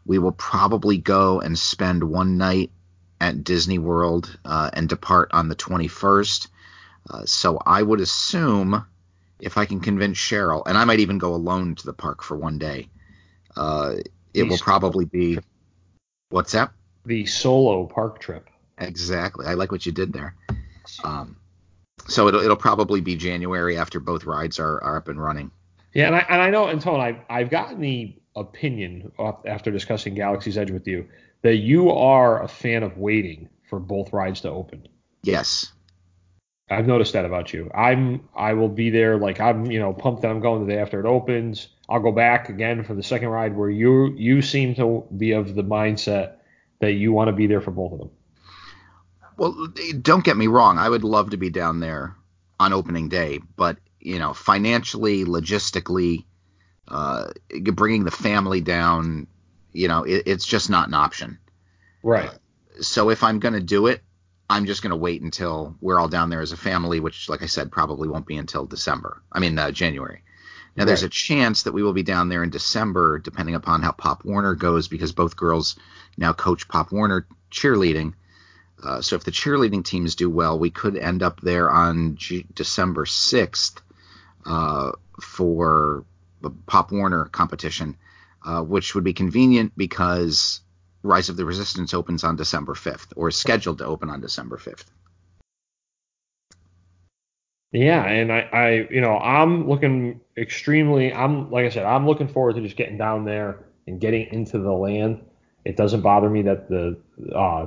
We 0.05 0.19
will 0.19 0.33
probably 0.33 0.99
go 0.99 1.41
and 1.41 1.57
spend 1.59 2.03
one 2.03 2.37
night 2.39 2.73
at 3.21 3.45
Disney 3.45 3.79
World 3.79 4.39
uh, 4.45 4.71
and 4.73 4.89
depart 4.89 5.31
on 5.33 5.49
the 5.49 5.57
21st. 5.57 6.49
Uh, 7.11 7.25
so 7.25 7.59
I 7.65 7.83
would 7.83 8.01
assume 8.01 8.85
if 9.41 9.57
I 9.57 9.65
can 9.65 9.81
convince 9.81 10.19
Cheryl, 10.19 10.63
and 10.67 10.77
I 10.77 10.85
might 10.85 11.01
even 11.01 11.19
go 11.19 11.35
alone 11.35 11.75
to 11.77 11.87
the 11.87 11.93
park 11.93 12.23
for 12.23 12.37
one 12.37 12.59
day, 12.59 12.89
uh, 13.57 13.97
it 14.35 14.45
will 14.45 14.59
probably 14.59 15.05
be. 15.05 15.39
What's 16.31 16.53
that? 16.53 16.71
The 17.07 17.25
solo 17.27 17.87
park 17.87 18.19
trip. 18.19 18.49
Exactly. 18.77 19.47
I 19.47 19.55
like 19.55 19.73
what 19.73 19.87
you 19.87 19.93
did 19.93 20.13
there. 20.13 20.35
Um, 21.03 21.37
so 22.07 22.29
it'll 22.29 22.41
it'll 22.41 22.57
probably 22.57 23.01
be 23.01 23.17
January 23.17 23.79
after 23.79 24.01
both 24.01 24.25
rides 24.25 24.59
are, 24.59 24.83
are 24.83 24.97
up 24.99 25.09
and 25.09 25.23
running. 25.23 25.51
Yeah, 25.95 26.07
and 26.07 26.17
I 26.17 26.27
and 26.29 26.43
I 26.43 26.51
know, 26.51 26.67
and 26.67 26.81
Tone, 26.81 27.01
I've 27.01 27.21
I've 27.29 27.51
gotten 27.51 27.81
the 27.81 28.15
opinion 28.37 29.11
after 29.47 29.71
discussing 29.71 30.15
Galaxy's 30.15 30.57
Edge 30.57 30.71
with 30.71 30.87
you 30.87 31.09
that 31.43 31.57
you 31.57 31.91
are 31.91 32.43
a 32.43 32.49
fan 32.49 32.83
of 32.83 32.99
waiting 32.99 33.49
for 33.69 33.79
both 33.79 34.13
rides 34.13 34.41
to 34.43 34.51
open. 34.51 34.89
Yes. 35.23 35.73
I've 36.71 36.87
noticed 36.87 37.15
that 37.15 37.25
about 37.25 37.53
you. 37.53 37.71
I'm 37.75 38.29
I 38.37 38.53
will 38.53 38.69
be 38.69 38.91
there 38.91 39.17
like 39.17 39.41
I'm 39.41 39.71
you 39.71 39.79
know 39.79 39.93
pumped 39.93 40.23
that 40.23 40.31
I'm 40.31 40.41
going 40.41 40.67
the 40.67 40.73
day 40.73 40.81
after 40.81 41.01
it 41.01 41.07
opens. 41.07 41.69
I'll 41.89 42.01
go 42.01 42.13
back 42.13 42.51
again 42.51 42.85
for 42.85 42.95
the 42.95 43.03
second 43.03 43.29
ride 43.29 43.57
where 43.57 43.71
you 43.71 44.15
you 44.17 44.43
seem 44.43 44.75
to 44.75 45.07
be 45.17 45.33
of 45.33 45.55
the 45.55 45.63
mindset 45.63 46.35
that 46.81 46.93
you 46.93 47.13
want 47.13 47.29
to 47.29 47.33
be 47.33 47.47
there 47.47 47.61
for 47.61 47.71
both 47.71 47.93
of 47.93 47.99
them. 48.01 48.11
Well, 49.37 49.69
don't 50.03 50.25
get 50.25 50.37
me 50.37 50.49
wrong. 50.49 50.79
I 50.79 50.89
would 50.89 51.05
love 51.05 51.31
to 51.31 51.37
be 51.37 51.49
down 51.49 51.81
there 51.81 52.17
on 52.61 52.73
opening 52.73 53.09
day, 53.09 53.41
but 53.57 53.79
you 54.01 54.19
know, 54.19 54.35
financially, 54.35 55.25
logistically, 55.25 56.25
uh, 56.89 57.31
bringing 57.73 58.05
the 58.05 58.11
family 58.11 58.61
down, 58.61 59.27
you 59.73 59.89
know, 59.89 60.05
it, 60.05 60.25
it's 60.27 60.47
just 60.47 60.71
not 60.71 60.89
an 60.89 60.95
option. 60.95 61.39
Right. 62.03 62.31
So 62.81 63.11
if 63.11 63.23
I'm 63.23 63.39
going 63.39 63.55
to 63.55 63.61
do 63.61 63.87
it, 63.87 64.03
I'm 64.51 64.67
just 64.67 64.83
going 64.83 64.91
to 64.91 64.97
wait 64.97 65.21
until 65.21 65.77
we're 65.81 66.01
all 66.01 66.09
down 66.09 66.31
there 66.31 66.41
as 66.41 66.53
a 66.53 66.57
family, 66.57 67.01
which, 67.01 67.29
like 67.29 67.43
I 67.43 67.47
said, 67.47 67.71
probably 67.71 68.09
won't 68.09 68.27
be 68.27 68.37
until 68.37 68.65
December. 68.65 69.23
I 69.31 69.41
mean, 69.41 69.59
uh, 69.59 69.71
January. 69.71 70.23
Now, 70.77 70.85
there's 70.85 71.03
a 71.03 71.09
chance 71.09 71.65
that 71.65 71.73
we 71.73 71.83
will 71.83 71.93
be 71.93 72.05
down 72.05 72.29
there 72.29 72.45
in 72.45 72.51
December, 72.51 73.19
depending 73.19 73.57
upon 73.57 73.83
how 73.83 73.91
Pop 73.91 74.25
Warner 74.25 74.55
goes, 74.55 74.87
because 74.87 75.11
both 75.11 75.37
girls 75.37 75.75
now 76.17 76.33
coach 76.33 76.69
Pop 76.69 76.93
Warner 76.93 77.27
cheerleading. 77.51 78.15
Uh, 78.83 79.01
so 79.01 79.17
if 79.17 79.25
the 79.25 79.33
cheerleading 79.33 79.85
teams 79.85 80.15
do 80.15 80.31
well, 80.31 80.57
we 80.57 80.71
could 80.71 80.97
end 80.97 81.25
up 81.25 81.41
there 81.41 81.69
on 81.69 82.15
G- 82.15 82.47
December 82.55 83.07
6th 83.07 83.81
uh, 84.47 84.93
for 85.21 86.05
the 86.43 86.51
Pop 86.51 86.93
Warner 86.93 87.25
competition, 87.25 87.97
uh, 88.45 88.63
which 88.63 88.95
would 88.95 89.05
be 89.05 89.13
convenient 89.13 89.73
because 89.77 90.61
Rise 91.03 91.29
of 91.29 91.37
the 91.37 91.45
Resistance 91.45 91.95
opens 91.95 92.25
on 92.25 92.37
December 92.37 92.75
5th, 92.75 93.13
or 93.17 93.29
is 93.29 93.37
scheduled 93.37 93.79
to 93.79 93.87
open 93.87 94.11
on 94.11 94.21
December 94.21 94.57
5th. 94.57 94.85
Yeah, 97.71 98.03
and 98.05 98.33
I, 98.33 98.41
I, 98.53 98.71
you 98.91 99.01
know, 99.01 99.19
I'm 99.19 99.69
looking 99.69 100.21
extremely. 100.37 101.13
I'm 101.13 101.51
like 101.51 101.67
I 101.67 101.69
said, 101.69 101.85
I'm 101.85 102.07
looking 102.07 102.29
forward 102.29 102.57
to 102.57 102.63
just 102.63 102.77
getting 102.77 102.97
down 102.97 103.25
there 103.25 103.67
and 103.87 104.01
getting 104.01 104.27
into 104.33 104.59
the 104.59 104.73
land. 104.73 105.23
It 105.65 105.77
doesn't 105.77 106.01
bother 106.01 106.31
me 106.31 106.43
that 106.43 106.69
the 106.69 106.99
uh, 107.35 107.67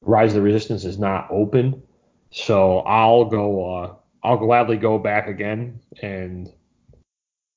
Rise 0.00 0.30
of 0.30 0.36
the 0.36 0.42
Resistance 0.42 0.84
is 0.84 0.98
not 0.98 1.28
open, 1.30 1.82
so 2.30 2.80
I'll 2.80 3.26
go. 3.26 3.74
Uh, 3.74 3.94
I'll 4.24 4.38
gladly 4.38 4.78
go 4.78 4.98
back 4.98 5.28
again 5.28 5.80
and 6.02 6.50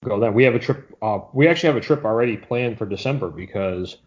go 0.07 0.19
there. 0.19 0.31
We 0.31 0.43
have 0.45 0.55
a 0.55 0.59
trip. 0.59 0.95
Uh, 1.01 1.19
we 1.33 1.47
actually 1.47 1.67
have 1.67 1.77
a 1.77 1.81
trip 1.85 2.05
already 2.05 2.37
planned 2.37 2.77
for 2.77 2.85
December 2.85 3.29
because 3.29 3.97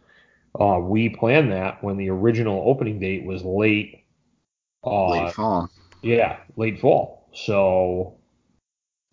Uh, 0.59 0.81
we 0.83 1.09
planned 1.09 1.53
that 1.53 1.81
when 1.81 1.97
the 1.97 2.11
original 2.11 2.65
opening 2.67 2.99
date 2.99 3.25
was 3.25 3.45
late. 3.45 4.05
Uh, 4.85 5.11
Late 5.11 5.33
fall. 5.35 5.71
Yeah, 6.03 6.39
late 6.57 6.81
fall. 6.81 7.29
So 7.33 8.17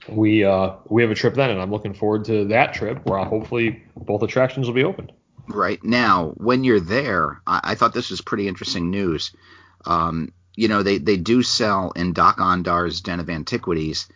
we 0.09 0.43
uh, 0.43 0.77
we 0.89 1.03
have 1.03 1.11
a 1.11 1.15
trip 1.15 1.35
then, 1.35 1.51
and 1.51 1.61
I'm 1.61 1.69
looking 1.69 1.93
forward 1.93 2.25
to 2.25 2.45
that 2.45 2.73
trip 2.73 3.05
where 3.05 3.23
hopefully 3.23 3.83
both 3.95 4.23
attractions 4.23 4.65
will 4.65 4.73
be 4.73 4.83
open. 4.83 5.11
Right 5.47 5.83
now, 5.83 6.33
when 6.37 6.63
you're 6.63 6.79
there, 6.79 7.39
I, 7.45 7.59
I 7.63 7.75
thought 7.75 7.93
this 7.93 8.09
was 8.09 8.21
pretty 8.21 8.47
interesting 8.47 8.89
news. 8.89 9.31
Um, 9.85 10.33
you 10.55 10.67
know, 10.67 10.81
they, 10.81 10.97
they 10.97 11.17
do 11.17 11.43
sell 11.43 11.91
in 11.95 12.13
Doc 12.13 12.37
Ondar's 12.37 13.01
Den 13.01 13.19
of 13.19 13.29
Antiquities. 13.29 14.07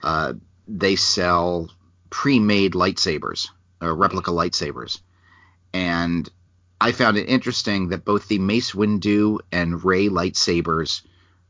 Uh, 0.00 0.34
they 0.68 0.94
sell 0.94 1.70
pre-made 2.10 2.72
lightsabers, 2.72 3.48
or 3.80 3.94
replica 3.94 4.30
lightsabers, 4.30 5.00
and 5.72 6.28
I 6.80 6.92
found 6.92 7.16
it 7.16 7.28
interesting 7.28 7.88
that 7.88 8.04
both 8.04 8.28
the 8.28 8.38
Mace 8.38 8.72
Windu 8.72 9.40
and 9.50 9.84
Rey 9.84 10.08
lightsabers 10.08 11.02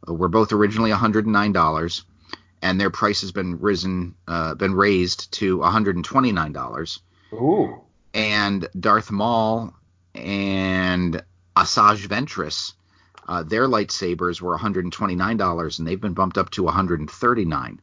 were 0.06 0.28
both 0.28 0.52
originally 0.52 0.90
$109, 0.90 2.04
and 2.62 2.80
their 2.80 2.90
price 2.90 3.20
has 3.20 3.32
been 3.32 3.60
risen, 3.60 4.14
uh, 4.26 4.54
been 4.54 4.74
raised 4.74 5.32
to 5.32 5.58
$129. 5.58 7.00
Ooh. 7.34 7.80
And 8.14 8.68
Darth 8.78 9.10
Maul 9.10 9.74
and 10.14 11.22
Asajj 11.56 12.06
Ventress, 12.08 12.72
uh, 13.28 13.42
their 13.42 13.68
lightsabers 13.68 14.40
were 14.40 14.56
$129, 14.56 15.78
and 15.78 15.86
they've 15.86 16.00
been 16.00 16.14
bumped 16.14 16.38
up 16.38 16.50
to 16.50 16.62
139. 16.62 17.80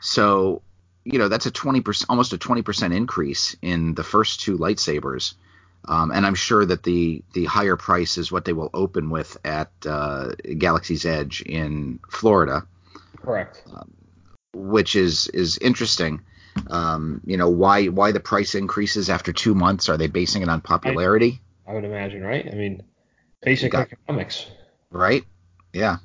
So, 0.00 0.62
you 1.04 1.18
know, 1.18 1.28
that's 1.28 1.46
a 1.46 1.50
20%, 1.50 2.06
almost 2.08 2.32
a 2.32 2.38
20% 2.38 2.94
increase 2.94 3.56
in 3.62 3.94
the 3.94 4.04
first 4.04 4.40
two 4.40 4.58
lightsabers. 4.58 5.34
Um, 5.88 6.10
and 6.10 6.26
I'm 6.26 6.34
sure 6.34 6.64
that 6.66 6.82
the 6.82 7.22
the 7.32 7.46
higher 7.46 7.76
price 7.76 8.18
is 8.18 8.30
what 8.30 8.44
they 8.44 8.52
will 8.52 8.68
open 8.74 9.08
with 9.08 9.38
at 9.46 9.70
uh, 9.86 10.32
Galaxy's 10.58 11.06
Edge 11.06 11.40
in 11.40 12.00
Florida, 12.10 12.66
Correct. 13.16 13.64
which 14.52 14.94
is 14.94 15.28
is 15.28 15.56
interesting. 15.56 16.20
Um, 16.66 17.22
you 17.24 17.38
know 17.38 17.48
why 17.48 17.86
why 17.86 18.12
the 18.12 18.20
price 18.20 18.54
increases 18.54 19.08
after 19.08 19.32
two 19.32 19.54
months? 19.54 19.88
Are 19.88 19.96
they 19.96 20.06
basing 20.06 20.42
it 20.42 20.50
on 20.50 20.60
popularity? 20.60 21.40
I 21.66 21.72
would 21.72 21.84
imagine, 21.84 22.22
right? 22.22 22.46
I 22.46 22.54
mean, 22.54 22.82
basic 23.40 23.72
Got- 23.72 23.90
economics. 23.90 24.46
Right? 24.90 25.24
Yeah. 25.72 25.96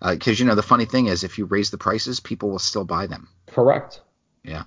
Because 0.00 0.38
you 0.40 0.46
know 0.46 0.54
the 0.54 0.62
funny 0.62 0.86
thing 0.86 1.06
is, 1.06 1.22
if 1.22 1.36
you 1.36 1.44
raise 1.44 1.70
the 1.70 1.78
prices, 1.78 2.20
people 2.20 2.50
will 2.50 2.58
still 2.58 2.84
buy 2.84 3.06
them. 3.06 3.28
Correct. 3.48 4.00
Yeah. 4.46 4.64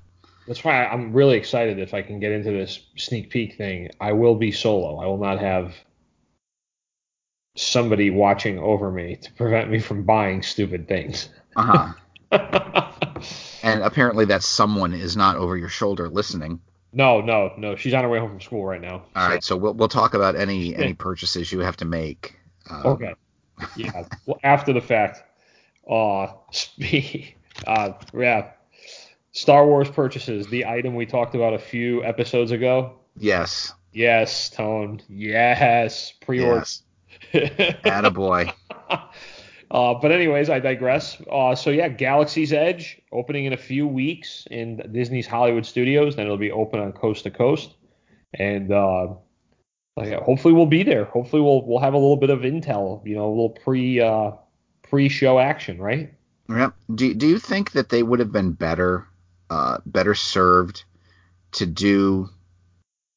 That's 0.48 0.64
why 0.64 0.86
I'm 0.86 1.14
really 1.14 1.38
excited 1.38 1.80
if 1.80 1.94
I 1.94 2.02
can 2.02 2.20
get 2.20 2.32
into 2.32 2.52
this 2.52 2.80
sneak 2.98 3.30
peek 3.30 3.56
thing. 3.56 3.90
I 4.02 4.14
will 4.14 4.36
be 4.36 4.52
solo. 4.52 5.00
I 5.00 5.06
will 5.06 5.20
not 5.20 5.40
have 5.40 5.76
somebody 7.56 8.10
watching 8.10 8.58
over 8.58 8.92
me 8.92 9.16
to 9.18 9.34
prevent 9.34 9.70
me 9.70 9.80
from 9.80 10.04
buying 10.04 10.42
stupid 10.42 10.88
things. 10.88 11.30
Uh 11.56 11.94
huh. 12.32 13.22
and 13.64 13.82
apparently 13.82 14.26
that 14.26 14.44
someone 14.44 14.94
is 14.94 15.16
not 15.16 15.36
over 15.36 15.58
your 15.58 15.70
shoulder 15.70 16.10
listening. 16.10 16.62
no, 16.94 17.22
no, 17.22 17.54
no. 17.58 17.76
She's 17.76 17.94
on 17.94 18.04
her 18.04 18.10
way 18.10 18.20
home 18.20 18.30
from 18.30 18.42
school 18.42 18.66
right 18.66 18.82
now. 18.82 19.04
All 19.16 19.30
right, 19.30 19.44
so 19.44 19.56
we'll 19.56 19.74
we'll 19.74 19.88
talk 19.88 20.14
about 20.14 20.36
any 20.36 20.76
any 20.76 20.94
purchases 20.94 21.52
you 21.52 21.60
have 21.60 21.78
to 21.78 21.86
make. 21.86 22.36
Um, 22.70 22.86
Okay. 22.86 23.14
Yeah. 23.76 24.06
Well, 24.26 24.40
after 24.44 24.74
the 24.74 24.82
fact. 24.82 25.24
Uh, 25.90 26.28
speak. 26.52 27.38
uh, 27.66 27.94
yeah. 28.14 28.52
Star 29.32 29.66
Wars 29.66 29.90
purchases, 29.90 30.48
the 30.48 30.66
item 30.66 30.96
we 30.96 31.06
talked 31.06 31.36
about 31.36 31.54
a 31.54 31.60
few 31.60 32.04
episodes 32.04 32.52
ago. 32.52 33.00
Yes. 33.18 33.74
Yes, 33.92 34.50
Tone. 34.50 35.02
Yes. 35.08 36.14
Pre-order. 36.22 36.66
Yes. 36.66 36.84
Attaboy. 37.84 38.54
Uh, 39.72 39.94
but 39.94 40.12
anyways, 40.12 40.50
I 40.50 40.60
digress. 40.60 41.22
Uh, 41.32 41.54
so 41.54 41.70
yeah, 41.70 41.90
Galaxy's 41.90 42.52
Edge 42.52 43.00
opening 43.12 43.46
in 43.46 43.54
a 43.54 43.58
few 43.58 43.88
weeks 43.88 44.48
in 44.50 44.78
Disney's 44.92 45.28
Hollywood 45.28 45.66
Studios. 45.66 46.16
Then 46.16 46.26
it'll 46.26 46.38
be 46.38 46.52
open 46.52 46.80
on 46.80 46.92
coast 46.92 47.24
to 47.26 47.30
coast, 47.30 47.76
and 48.34 48.72
uh, 48.72 49.10
like, 49.96 50.12
hopefully 50.14 50.56
we'll 50.56 50.66
be 50.66 50.82
there. 50.82 51.06
Hopefully 51.06 51.44
we'll 51.44 51.64
we'll 51.68 51.80
have 51.80 51.94
a 51.94 51.98
little 51.98 52.18
bit 52.18 52.32
of 52.32 52.40
intel, 52.40 53.06
you 53.06 53.16
know, 53.16 53.28
a 53.28 53.30
little 53.30 53.52
pre 53.52 54.00
uh, 54.00 54.32
pre 54.82 55.08
show 55.08 55.38
action, 55.38 55.78
right? 55.78 56.14
Yep. 56.50 56.74
Do 56.96 57.14
do 57.14 57.28
you 57.28 57.38
think 57.38 57.74
that 57.74 57.90
they 57.90 58.02
would 58.02 58.20
have 58.20 58.32
been 58.32 58.54
better 58.54 59.06
uh, 59.50 59.80
better 59.86 60.16
served 60.16 60.84
to 61.54 61.66
do 61.66 62.30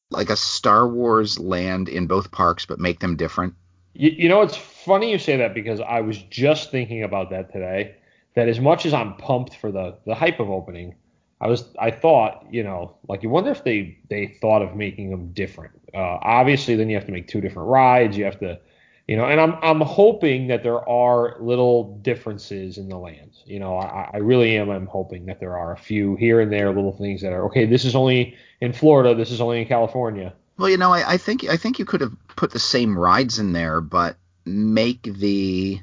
like 0.09 0.29
a 0.29 0.35
Star 0.35 0.87
Wars 0.87 1.39
land 1.39 1.89
in 1.89 2.07
both 2.07 2.31
parks, 2.31 2.65
but 2.65 2.79
make 2.79 2.99
them 2.99 3.15
different? 3.15 3.55
You, 3.93 4.11
you 4.11 4.29
know, 4.29 4.41
it's 4.41 4.57
funny 4.57 5.11
you 5.11 5.19
say 5.19 5.37
that 5.37 5.53
because 5.53 5.79
I 5.79 6.01
was 6.01 6.17
just 6.23 6.71
thinking 6.71 7.03
about 7.03 7.29
that 7.31 7.51
today. 7.51 7.95
That 8.35 8.47
as 8.47 8.59
much 8.59 8.85
as 8.87 8.93
I'm 8.93 9.15
pumped 9.17 9.55
for 9.57 9.71
the 9.71 9.97
the 10.05 10.15
hype 10.15 10.39
of 10.39 10.49
opening, 10.49 10.95
I 11.39 11.47
was 11.47 11.65
I 11.77 11.91
thought 11.91 12.47
you 12.49 12.63
know 12.63 12.95
like 13.07 13.21
you 13.21 13.29
wonder 13.29 13.51
if 13.51 13.63
they 13.63 13.99
they 14.09 14.37
thought 14.41 14.63
of 14.63 14.75
making 14.75 15.11
them 15.11 15.31
different. 15.33 15.73
Uh, 15.93 16.17
obviously, 16.21 16.75
then 16.75 16.89
you 16.89 16.95
have 16.95 17.05
to 17.05 17.11
make 17.11 17.27
two 17.27 17.41
different 17.41 17.69
rides. 17.69 18.17
You 18.17 18.25
have 18.25 18.39
to 18.39 18.59
you 19.07 19.17
know, 19.17 19.25
and 19.25 19.39
I'm 19.39 19.55
I'm 19.61 19.81
hoping 19.81 20.47
that 20.47 20.63
there 20.63 20.87
are 20.87 21.35
little 21.41 21.97
differences 21.97 22.77
in 22.77 22.87
the 22.87 22.97
lands. 22.97 23.43
You 23.45 23.59
know, 23.59 23.77
I, 23.77 24.09
I 24.13 24.17
really 24.17 24.55
am. 24.57 24.69
I'm 24.69 24.87
hoping 24.87 25.25
that 25.25 25.39
there 25.39 25.57
are 25.57 25.73
a 25.73 25.77
few 25.77 26.15
here 26.15 26.39
and 26.39 26.51
there 26.51 26.67
little 26.67 26.95
things 26.95 27.21
that 27.21 27.33
are 27.33 27.45
okay. 27.47 27.65
This 27.65 27.83
is 27.83 27.95
only 27.95 28.35
in 28.61 28.71
Florida. 28.71 29.13
This 29.13 29.31
is 29.31 29.41
only 29.41 29.61
in 29.61 29.67
California. 29.67 30.33
Well, 30.57 30.69
you 30.69 30.77
know, 30.77 30.93
I, 30.93 31.13
I 31.13 31.17
think 31.17 31.43
I 31.45 31.57
think 31.57 31.79
you 31.79 31.85
could 31.85 32.01
have 32.01 32.13
put 32.35 32.51
the 32.51 32.59
same 32.59 32.97
rides 32.97 33.39
in 33.39 33.51
there, 33.51 33.81
but 33.81 34.15
make 34.45 35.03
the, 35.03 35.79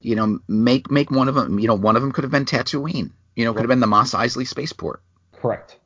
you 0.00 0.14
know, 0.14 0.38
make 0.46 0.90
make 0.90 1.10
one 1.10 1.28
of 1.28 1.34
them. 1.34 1.58
You 1.58 1.66
know, 1.66 1.74
one 1.74 1.96
of 1.96 2.02
them 2.02 2.12
could 2.12 2.24
have 2.24 2.30
been 2.30 2.44
Tatooine. 2.44 3.10
You 3.34 3.44
know, 3.44 3.52
could 3.52 3.62
have 3.62 3.68
been 3.68 3.80
the 3.80 3.86
Mos 3.86 4.12
Eisley 4.12 4.46
spaceport. 4.46 5.02
Correct. 5.32 5.78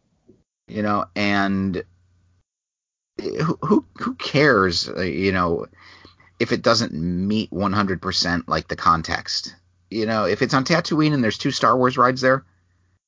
You 0.69 0.83
know, 0.83 1.07
and 1.17 1.83
who 3.21 3.59
who, 3.63 3.85
who 3.99 4.15
cares? 4.15 4.89
uh, 4.89 5.03
You 5.03 5.33
know, 5.33 5.67
if 6.41 6.53
it 6.53 6.63
doesn't 6.63 6.93
meet 6.93 7.51
100% 7.51 8.49
like 8.49 8.67
the 8.67 8.77
context. 8.77 9.55
You 9.91 10.07
know, 10.07 10.25
if 10.25 10.43
it's 10.43 10.55
on 10.55 10.65
Tatooine 10.65 11.13
and 11.13 11.23
there's 11.23 11.39
two 11.39 11.51
Star 11.51 11.77
Wars 11.77 11.99
rides 11.99 12.23
there, 12.23 12.45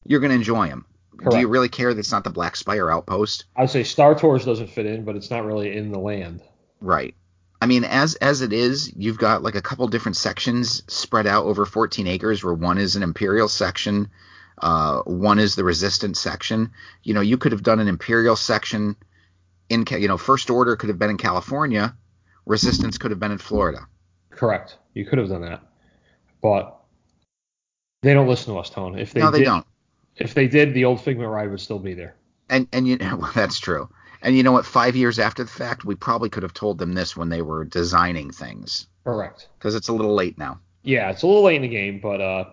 you're 0.05 0.21
gonna 0.21 0.35
enjoy 0.35 0.69
them. 0.69 0.85
Do 1.31 1.39
you 1.39 1.49
really 1.49 1.69
care 1.69 1.93
that 1.93 1.99
it's 1.99 2.11
not 2.11 2.25
the 2.25 2.31
Black 2.31 2.57
Spire 2.57 2.91
outpost? 2.91 3.45
I'd 3.55 3.71
say 3.71 3.85
Star 3.85 4.15
Tours 4.15 4.45
doesn't 4.45 4.71
fit 4.71 4.87
in, 4.87 5.05
but 5.05 5.15
it's 5.15 5.31
not 5.31 5.45
really 5.45 5.77
in 5.77 5.93
the 5.93 5.99
land. 5.99 6.43
Right. 6.81 7.15
I 7.61 7.67
mean, 7.67 7.85
as 7.85 8.17
as 8.17 8.41
it 8.41 8.53
is, 8.53 8.93
you've 8.97 9.19
got 9.19 9.43
like 9.43 9.55
a 9.55 9.63
couple 9.63 9.87
different 9.87 10.17
sections 10.17 10.83
spread 10.93 11.29
out 11.29 11.45
over 11.45 11.65
14 11.65 12.09
acres, 12.09 12.43
where 12.43 12.55
one 12.55 12.77
is 12.77 12.97
an 12.97 13.05
Imperial 13.05 13.49
section, 13.49 14.11
uh, 14.59 15.03
one 15.03 15.39
is 15.39 15.55
the 15.55 15.63
Resistance 15.63 16.19
section. 16.19 16.73
You 17.05 17.15
know, 17.15 17.21
you 17.21 17.39
could 17.39 17.53
have 17.53 17.63
done 17.63 17.79
an 17.79 17.87
Imperial 17.87 18.35
section 18.35 18.97
in, 19.69 19.85
you 19.91 20.09
know, 20.09 20.19
First 20.19 20.51
Order 20.51 20.75
could 20.75 20.89
have 20.89 20.99
been 20.99 21.11
in 21.11 21.19
California, 21.19 21.97
Resistance 22.47 22.99
could 22.99 23.11
have 23.11 23.21
been 23.21 23.33
in 23.33 23.39
Florida. 23.39 23.87
Correct. 24.31 24.79
You 24.95 25.05
could 25.07 25.19
have 25.19 25.29
done 25.29 25.43
that, 25.43 25.63
but 26.43 26.83
they 28.03 28.15
don't 28.15 28.29
listen 28.29 28.53
to 28.53 28.59
us, 28.59 28.71
Tone. 28.71 28.99
If 28.99 29.13
they 29.13 29.21
no, 29.21 29.31
they 29.31 29.39
did, 29.39 29.45
don't. 29.45 29.67
If 30.17 30.35
they 30.35 30.49
did, 30.49 30.75
the 30.75 30.85
old 30.85 31.01
Figment 31.01 31.31
ride 31.31 31.51
would 31.51 31.61
still 31.61 31.79
be 31.79 31.95
there. 31.95 32.17
And 32.49 32.67
and 32.73 32.87
you 32.87 32.99
well, 33.01 33.31
that's 33.35 33.59
true. 33.59 33.89
And 34.23 34.37
you 34.37 34.43
know 34.43 34.53
what? 34.53 34.67
Five 34.67 34.97
years 34.97 35.19
after 35.19 35.43
the 35.43 35.51
fact, 35.51 35.85
we 35.85 35.95
probably 35.95 36.29
could 36.29 36.43
have 36.43 36.55
told 36.55 36.79
them 36.79 36.95
this 36.95 37.17
when 37.17 37.29
they 37.29 37.43
were 37.43 37.65
designing 37.65 38.31
things, 38.31 38.87
Correct. 39.05 39.49
because 39.59 39.75
it's 39.75 39.89
a 39.89 39.93
little 39.93 40.15
late 40.15 40.39
now. 40.39 40.61
Yeah, 40.85 41.11
it's 41.11 41.23
a 41.23 41.27
little 41.27 41.43
late 41.43 41.57
in 41.57 41.63
the 41.63 41.69
game, 41.69 42.01
but 42.01 42.21
uh, 42.21 42.45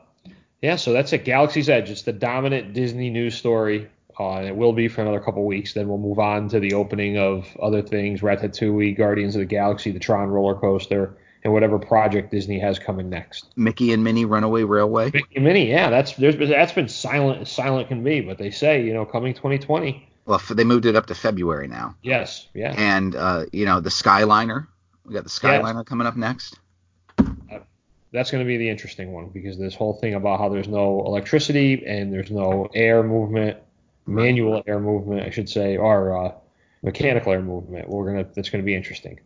yeah. 0.61 0.75
So 0.75 0.93
that's 0.93 1.13
it. 1.13 1.25
Galaxy's 1.25 1.69
Edge. 1.69 1.89
It's 1.89 2.03
the 2.03 2.13
dominant 2.13 2.73
Disney 2.73 3.09
news 3.09 3.35
story, 3.35 3.89
uh, 4.19 4.37
and 4.37 4.47
it 4.47 4.55
will 4.55 4.73
be 4.73 4.87
for 4.87 5.01
another 5.01 5.19
couple 5.19 5.45
weeks. 5.45 5.73
Then 5.73 5.87
we'll 5.87 5.97
move 5.97 6.19
on 6.19 6.49
to 6.49 6.59
the 6.59 6.73
opening 6.73 7.17
of 7.17 7.47
other 7.61 7.81
things: 7.81 8.21
Ratatouille, 8.21 8.97
Guardians 8.97 9.35
of 9.35 9.39
the 9.39 9.45
Galaxy, 9.45 9.91
the 9.91 9.99
Tron 9.99 10.29
roller 10.29 10.55
coaster, 10.55 11.17
and 11.43 11.53
whatever 11.53 11.79
project 11.79 12.31
Disney 12.31 12.59
has 12.59 12.77
coming 12.79 13.09
next. 13.09 13.53
Mickey 13.55 13.93
and 13.93 14.03
Minnie 14.03 14.25
Runaway 14.25 14.63
Railway. 14.63 15.05
Mickey 15.05 15.35
and 15.35 15.45
Minnie, 15.45 15.69
yeah, 15.69 15.89
that's 15.89 16.13
there's 16.13 16.37
that's 16.37 16.73
been 16.73 16.89
silent 16.89 17.41
as 17.41 17.51
silent 17.51 17.87
can 17.87 18.03
be, 18.03 18.21
but 18.21 18.37
they 18.37 18.51
say 18.51 18.83
you 18.83 18.93
know 18.93 19.05
coming 19.05 19.33
2020. 19.33 20.07
Well, 20.25 20.41
they 20.51 20.63
moved 20.63 20.85
it 20.85 20.95
up 20.95 21.07
to 21.07 21.15
February 21.15 21.67
now. 21.67 21.95
Yes, 22.03 22.47
yeah. 22.53 22.75
And 22.77 23.15
uh, 23.15 23.45
you 23.53 23.65
know 23.65 23.79
the 23.79 23.89
Skyliner. 23.89 24.67
We 25.05 25.13
got 25.13 25.23
the 25.23 25.29
Skyliner 25.29 25.85
coming 25.85 26.05
up 26.05 26.15
next. 26.15 26.59
that's 28.11 28.29
going 28.29 28.43
to 28.43 28.47
be 28.47 28.57
the 28.57 28.69
interesting 28.69 29.11
one 29.11 29.29
because 29.29 29.57
this 29.57 29.73
whole 29.73 29.93
thing 29.93 30.13
about 30.13 30.39
how 30.39 30.49
there's 30.49 30.67
no 30.67 31.03
electricity 31.05 31.83
and 31.87 32.13
there's 32.13 32.29
no 32.29 32.69
air 32.75 33.01
movement, 33.01 33.57
manual 34.09 34.63
air 34.67 34.79
movement, 34.79 35.25
I 35.25 35.29
should 35.29 35.49
say, 35.49 35.77
or 35.77 36.25
uh, 36.25 36.31
mechanical 36.81 37.31
air 37.31 37.41
movement. 37.41 37.89
We're 37.89 38.11
gonna 38.11 38.27
that's 38.35 38.49
going 38.49 38.63
to 38.63 38.65
be 38.65 38.75
interesting. 38.75 39.19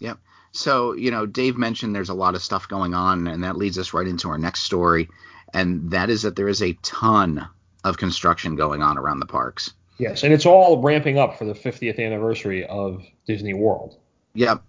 Yep. 0.00 0.18
So 0.52 0.94
you 0.94 1.10
know, 1.10 1.26
Dave 1.26 1.56
mentioned 1.56 1.94
there's 1.94 2.08
a 2.08 2.14
lot 2.14 2.34
of 2.34 2.42
stuff 2.42 2.68
going 2.68 2.94
on, 2.94 3.26
and 3.26 3.44
that 3.44 3.56
leads 3.56 3.78
us 3.78 3.92
right 3.92 4.06
into 4.06 4.28
our 4.28 4.38
next 4.38 4.62
story, 4.62 5.08
and 5.52 5.90
that 5.90 6.10
is 6.10 6.22
that 6.22 6.36
there 6.36 6.48
is 6.48 6.62
a 6.62 6.72
ton 6.82 7.48
of 7.82 7.98
construction 7.98 8.56
going 8.56 8.82
on 8.82 8.98
around 8.98 9.20
the 9.20 9.26
parks. 9.26 9.72
Yes, 9.98 10.24
and 10.24 10.32
it's 10.32 10.46
all 10.46 10.82
ramping 10.82 11.18
up 11.18 11.38
for 11.38 11.44
the 11.44 11.54
50th 11.54 12.04
anniversary 12.04 12.64
of 12.64 13.04
Disney 13.26 13.54
World. 13.54 13.96
Yep. 14.34 14.62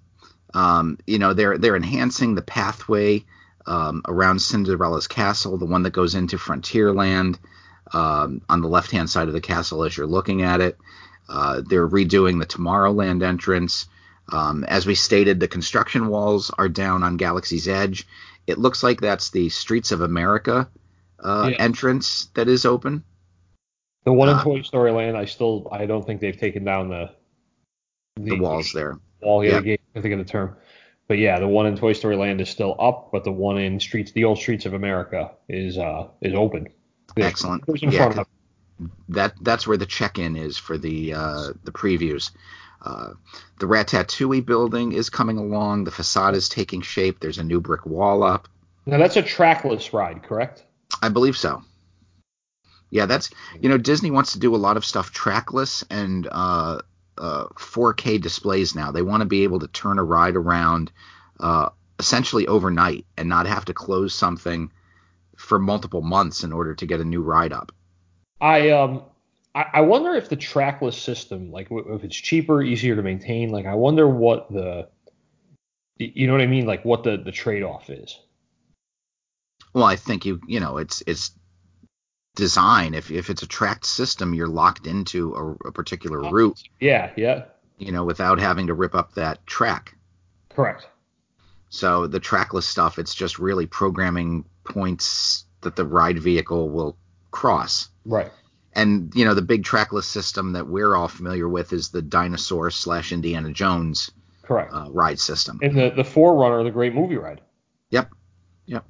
Um, 0.53 0.99
you 1.07 1.17
know, 1.17 1.33
they're 1.33 1.57
they're 1.57 1.75
enhancing 1.75 2.35
the 2.35 2.41
pathway 2.41 3.25
um, 3.65 4.03
around 4.07 4.39
Cinderella's 4.39 5.07
castle, 5.07 5.57
the 5.57 5.65
one 5.65 5.83
that 5.83 5.91
goes 5.91 6.15
into 6.15 6.37
Frontierland, 6.37 7.37
um, 7.93 8.41
on 8.49 8.61
the 8.61 8.67
left 8.67 8.91
hand 8.91 9.09
side 9.09 9.27
of 9.27 9.33
the 9.33 9.41
castle 9.41 9.83
as 9.83 9.95
you're 9.97 10.07
looking 10.07 10.41
at 10.41 10.61
it. 10.61 10.77
Uh, 11.29 11.61
they're 11.67 11.87
redoing 11.87 12.39
the 12.39 12.45
Tomorrowland 12.45 13.23
entrance. 13.23 13.87
Um, 14.31 14.63
as 14.65 14.85
we 14.85 14.95
stated, 14.95 15.39
the 15.39 15.47
construction 15.47 16.07
walls 16.07 16.51
are 16.57 16.69
down 16.69 17.03
on 17.03 17.17
Galaxy's 17.17 17.67
Edge. 17.67 18.07
It 18.47 18.57
looks 18.59 18.83
like 18.83 19.01
that's 19.01 19.29
the 19.31 19.49
Streets 19.49 19.91
of 19.91 20.01
America 20.01 20.69
uh, 21.23 21.49
Yeah. 21.51 21.57
entrance 21.59 22.27
that 22.35 22.47
is 22.47 22.65
open. 22.65 23.03
The 24.03 24.13
one 24.13 24.29
in 24.29 24.35
Uh, 24.35 24.43
Toy 24.43 24.61
Story 24.61 24.91
Land, 24.91 25.17
I 25.17 25.25
still 25.25 25.67
I 25.71 25.85
don't 25.87 26.05
think 26.05 26.21
they've 26.21 26.37
taken 26.37 26.63
down 26.63 26.89
the 26.89 27.09
The 28.17 28.37
walls 28.39 28.71
there. 28.71 28.99
wall. 29.21 29.43
Yeah, 29.43 29.57
the 29.59 29.63
gate, 29.63 29.81
I 29.95 30.01
think 30.01 30.13
of 30.13 30.19
the 30.19 30.25
term. 30.31 30.55
But 31.07 31.17
yeah, 31.17 31.39
the 31.39 31.47
one 31.47 31.65
in 31.65 31.75
Toy 31.75 31.93
Story 31.93 32.15
Land 32.15 32.41
is 32.41 32.49
still 32.49 32.75
up, 32.79 33.09
but 33.11 33.23
the 33.23 33.31
one 33.31 33.57
in 33.57 33.79
Streets, 33.79 34.11
the 34.11 34.23
old 34.23 34.37
Streets 34.37 34.65
of 34.65 34.73
America, 34.73 35.31
is 35.49 35.77
uh 35.77 36.07
is 36.21 36.33
open. 36.35 36.67
Excellent. 37.17 37.63
Yeah, 37.81 38.23
that 39.09 39.33
that's 39.41 39.65
where 39.65 39.77
the 39.77 39.85
check-in 39.85 40.35
is 40.35 40.57
for 40.57 40.77
the 40.77 41.13
uh, 41.13 41.53
the 41.63 41.71
previews. 41.71 42.31
Uh, 42.81 43.13
the 43.59 43.65
Ratatouille 43.65 44.45
building 44.45 44.91
is 44.91 45.09
coming 45.09 45.37
along. 45.37 45.85
The 45.85 45.91
facade 45.91 46.35
is 46.35 46.49
taking 46.49 46.81
shape. 46.81 47.19
There's 47.19 47.39
a 47.39 47.43
new 47.43 47.61
brick 47.61 47.85
wall 47.85 48.21
up. 48.21 48.47
Now 48.85 48.97
that's 48.97 49.15
a 49.15 49.21
trackless 49.21 49.93
ride, 49.93 50.23
correct? 50.23 50.63
I 51.01 51.09
believe 51.09 51.37
so. 51.37 51.63
Yeah, 52.91 53.05
that's 53.05 53.29
you 53.59 53.69
know 53.69 53.77
Disney 53.77 54.11
wants 54.11 54.33
to 54.33 54.39
do 54.39 54.55
a 54.55 54.57
lot 54.57 54.77
of 54.77 54.85
stuff 54.85 55.11
trackless 55.11 55.83
and 55.89 56.27
uh, 56.31 56.79
uh, 57.17 57.45
4K 57.55 58.21
displays 58.21 58.75
now. 58.75 58.91
They 58.91 59.01
want 59.01 59.21
to 59.21 59.25
be 59.25 59.43
able 59.43 59.59
to 59.59 59.67
turn 59.67 59.99
a 59.99 60.03
ride 60.03 60.35
around 60.35 60.91
uh, 61.39 61.69
essentially 61.97 62.45
overnight 62.47 63.05
and 63.17 63.27
not 63.29 63.47
have 63.47 63.65
to 63.65 63.73
close 63.73 64.13
something 64.13 64.71
for 65.45 65.59
multiple 65.59 66.01
months 66.01 66.43
in 66.43 66.51
order 66.51 66.75
to 66.75 66.85
get 66.85 66.99
a 66.99 67.05
new 67.05 67.21
ride 67.21 67.53
up. 67.53 67.71
I 68.41 68.71
um 68.71 69.03
I, 69.53 69.65
I 69.75 69.81
wonder 69.81 70.13
if 70.15 70.27
the 70.29 70.35
trackless 70.35 71.01
system, 71.01 71.51
like 71.51 71.69
w- 71.69 71.95
if 71.95 72.03
it's 72.03 72.15
cheaper, 72.15 72.61
easier 72.61 72.95
to 72.95 73.01
maintain. 73.03 73.49
Like 73.49 73.65
I 73.65 73.75
wonder 73.75 74.07
what 74.07 74.51
the 74.51 74.89
you 75.97 76.27
know 76.27 76.33
what 76.33 76.41
I 76.41 76.47
mean, 76.47 76.65
like 76.65 76.83
what 76.83 77.03
the 77.03 77.17
the 77.17 77.31
trade 77.31 77.63
off 77.63 77.89
is. 77.89 78.19
Well, 79.73 79.85
I 79.85 79.95
think 79.95 80.25
you 80.25 80.41
you 80.47 80.59
know 80.59 80.77
it's 80.77 81.03
it's 81.07 81.31
design. 82.35 82.93
If 82.93 83.11
if 83.11 83.29
it's 83.29 83.43
a 83.43 83.47
tracked 83.47 83.85
system, 83.85 84.33
you're 84.33 84.47
locked 84.47 84.87
into 84.87 85.33
a, 85.35 85.69
a 85.69 85.71
particular 85.71 86.19
route, 86.19 86.61
Yeah, 86.79 87.11
yeah, 87.15 87.45
you 87.77 87.91
know, 87.91 88.03
without 88.03 88.39
having 88.39 88.67
to 88.67 88.73
rip 88.73 88.95
up 88.95 89.13
that 89.13 89.45
track. 89.47 89.95
correct. 90.49 90.87
So 91.69 92.07
the 92.07 92.19
trackless 92.19 92.65
stuff, 92.65 92.99
it's 92.99 93.13
just 93.15 93.39
really 93.39 93.65
programming 93.65 94.45
points 94.65 95.45
that 95.61 95.75
the 95.75 95.85
ride 95.85 96.19
vehicle 96.19 96.69
will 96.69 96.97
cross. 97.31 97.89
Right. 98.05 98.31
And 98.73 99.13
you 99.15 99.23
know, 99.25 99.33
the 99.33 99.41
big 99.41 99.63
trackless 99.63 100.05
system 100.05 100.53
that 100.53 100.67
we're 100.67 100.95
all 100.95 101.07
familiar 101.07 101.47
with 101.47 101.71
is 101.71 101.89
the 101.89 102.01
dinosaur 102.01 102.69
slash 102.71 103.11
Indiana 103.11 103.51
Jones 103.51 104.11
Correct. 104.43 104.73
uh, 104.73 104.87
ride 104.89 105.19
system. 105.19 105.59
and 105.61 105.75
the 105.75 105.91
the 105.91 106.03
Forerunner, 106.03 106.63
the 106.63 106.71
great 106.71 106.93
movie 106.93 107.17
ride. 107.17 107.41
Yep. 107.91 108.09
Yep. 108.65 108.85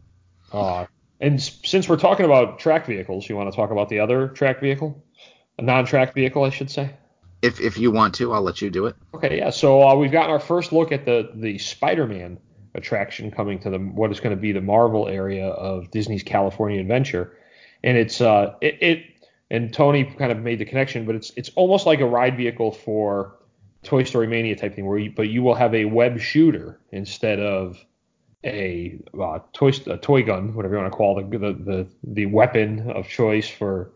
Uh, 0.51 0.85
and 1.19 1.41
since 1.41 1.87
we're 1.87 1.97
talking 1.97 2.25
about 2.25 2.59
track 2.59 2.85
vehicles, 2.85 3.29
you 3.29 3.35
want 3.35 3.51
to 3.51 3.55
talk 3.55 3.71
about 3.71 3.89
the 3.89 3.99
other 3.99 4.27
track 4.27 4.59
vehicle, 4.59 5.03
a 5.57 5.61
non-track 5.61 6.13
vehicle, 6.13 6.43
I 6.43 6.49
should 6.49 6.69
say. 6.71 6.91
If 7.41 7.59
if 7.59 7.77
you 7.77 7.91
want 7.91 8.15
to, 8.15 8.33
I'll 8.33 8.41
let 8.41 8.61
you 8.61 8.69
do 8.71 8.87
it. 8.87 8.95
Okay, 9.13 9.37
yeah. 9.37 9.51
So 9.51 9.87
uh, 9.87 9.95
we've 9.95 10.11
gotten 10.11 10.31
our 10.31 10.39
first 10.39 10.73
look 10.73 10.91
at 10.91 11.05
the 11.05 11.29
the 11.35 11.57
Spider-Man 11.59 12.39
attraction 12.75 13.31
coming 13.31 13.59
to 13.59 13.69
the 13.69 13.79
what 13.79 14.11
is 14.11 14.19
going 14.19 14.35
to 14.35 14.41
be 14.41 14.51
the 14.51 14.61
Marvel 14.61 15.07
area 15.07 15.47
of 15.47 15.89
Disney's 15.91 16.23
California 16.23 16.79
Adventure, 16.79 17.37
and 17.83 17.97
it's 17.97 18.21
uh 18.21 18.55
it, 18.61 18.77
it 18.81 19.05
and 19.49 19.73
Tony 19.73 20.03
kind 20.03 20.31
of 20.31 20.39
made 20.39 20.59
the 20.59 20.65
connection, 20.65 21.05
but 21.05 21.15
it's 21.15 21.31
it's 21.35 21.49
almost 21.55 21.85
like 21.85 21.99
a 21.99 22.05
ride 22.05 22.37
vehicle 22.37 22.71
for 22.71 23.37
Toy 23.83 24.03
Story 24.03 24.27
Mania 24.27 24.55
type 24.55 24.75
thing, 24.75 24.85
where 24.85 24.97
you, 24.97 25.11
but 25.15 25.29
you 25.29 25.43
will 25.43 25.55
have 25.55 25.73
a 25.73 25.85
web 25.85 26.19
shooter 26.19 26.79
instead 26.91 27.39
of 27.39 27.83
a 28.43 28.99
uh, 29.19 29.39
toy 29.53 29.71
a 29.87 29.97
toy 29.97 30.23
gun, 30.23 30.53
whatever 30.53 30.75
you 30.75 30.81
want 30.81 30.91
to 30.91 30.97
call 30.97 31.15
the 31.15 31.37
the 31.37 31.53
the, 31.53 31.87
the 32.03 32.25
weapon 32.25 32.91
of 32.91 33.07
choice 33.07 33.47
for 33.47 33.91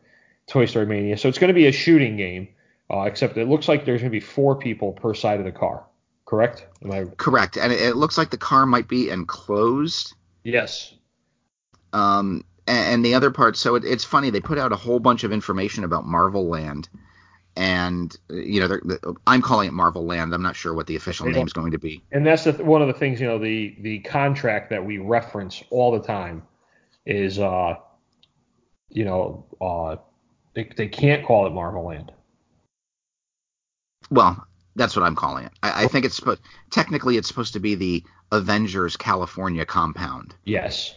Toy 0.47 0.65
Story 0.65 0.85
Mania. 0.85 1.17
So 1.17 1.29
it's 1.29 1.39
going 1.39 1.49
to 1.49 1.53
be 1.53 1.67
a 1.67 1.71
shooting 1.71 2.17
game, 2.17 2.47
uh, 2.89 3.01
except 3.01 3.37
it 3.37 3.47
looks 3.47 3.67
like 3.67 3.85
there's 3.85 4.01
going 4.01 4.11
to 4.11 4.15
be 4.15 4.19
four 4.19 4.55
people 4.55 4.93
per 4.93 5.13
side 5.13 5.39
of 5.39 5.45
the 5.45 5.51
car. 5.51 5.85
Correct? 6.29 6.67
Am 6.83 6.91
I? 6.91 7.05
Correct. 7.17 7.57
And 7.57 7.73
it, 7.73 7.81
it 7.81 7.95
looks 7.95 8.15
like 8.15 8.29
the 8.29 8.37
car 8.37 8.67
might 8.67 8.87
be 8.87 9.09
enclosed. 9.09 10.13
Yes. 10.43 10.93
Um, 11.91 12.45
and, 12.67 12.93
and 12.93 13.05
the 13.05 13.15
other 13.15 13.31
part, 13.31 13.57
so 13.57 13.73
it, 13.73 13.83
it's 13.83 14.03
funny. 14.03 14.29
They 14.29 14.39
put 14.39 14.59
out 14.59 14.71
a 14.71 14.75
whole 14.75 14.99
bunch 14.99 15.23
of 15.23 15.31
information 15.31 15.83
about 15.83 16.05
Marvel 16.05 16.47
Land, 16.47 16.87
and 17.55 18.15
you 18.29 18.59
know, 18.59 18.67
they're, 18.67 18.81
the- 18.85 19.15
I'm 19.25 19.41
calling 19.41 19.69
it 19.69 19.71
Marvel 19.73 20.05
Land. 20.05 20.31
I'm 20.35 20.43
not 20.43 20.55
sure 20.55 20.71
what 20.75 20.85
the 20.85 20.95
official 20.95 21.25
They 21.25 21.31
don't- 21.31 21.51
going 21.51 21.71
to 21.71 21.79
be. 21.79 22.03
And 22.11 22.23
that's 22.23 22.43
the, 22.43 22.53
one 22.63 22.83
of 22.83 22.87
the 22.87 22.93
things, 22.93 23.19
you 23.19 23.25
know, 23.25 23.39
the 23.39 23.75
the 23.79 23.97
contract 24.01 24.69
that 24.69 24.85
we 24.85 24.99
reference 24.99 25.63
all 25.71 25.91
the 25.91 26.05
time 26.05 26.43
is, 27.07 27.39
uh, 27.39 27.73
you 28.89 29.03
know, 29.03 29.47
uh, 29.59 29.95
they, 30.53 30.69
they 30.77 30.87
can't 30.89 31.25
call 31.25 31.47
it 31.47 31.53
Marvel 31.53 31.85
Land. 31.87 32.11
Well, 34.11 34.45
that's 34.75 34.95
what 34.95 35.03
I'm 35.03 35.15
calling 35.15 35.45
it. 35.45 35.51
I, 35.63 35.83
I 35.83 35.87
think 35.87 36.05
it's 36.05 36.15
supposed. 36.15 36.41
Technically, 36.69 37.17
it's 37.17 37.27
supposed 37.27 37.53
to 37.53 37.59
be 37.59 37.75
the 37.75 38.03
Avengers 38.31 38.95
California 38.97 39.65
compound. 39.65 40.35
Yes. 40.45 40.95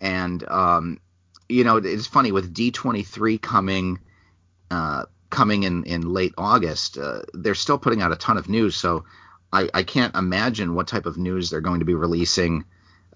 and 0.00 0.46
um, 0.48 1.00
you 1.48 1.64
know 1.64 1.76
it's 1.78 2.06
funny 2.06 2.32
with 2.32 2.54
D23 2.54 3.40
coming 3.40 3.98
uh, 4.70 5.04
coming 5.30 5.62
in 5.64 5.84
in 5.84 6.02
late 6.02 6.34
August. 6.38 6.98
Uh, 6.98 7.22
they're 7.32 7.54
still 7.54 7.78
putting 7.78 8.02
out 8.02 8.12
a 8.12 8.16
ton 8.16 8.36
of 8.36 8.48
news, 8.48 8.76
so 8.76 9.04
I, 9.52 9.68
I 9.72 9.82
can't 9.82 10.14
imagine 10.14 10.74
what 10.74 10.88
type 10.88 11.06
of 11.06 11.16
news 11.16 11.50
they're 11.50 11.60
going 11.60 11.80
to 11.80 11.84
be 11.86 11.94
releasing 11.94 12.64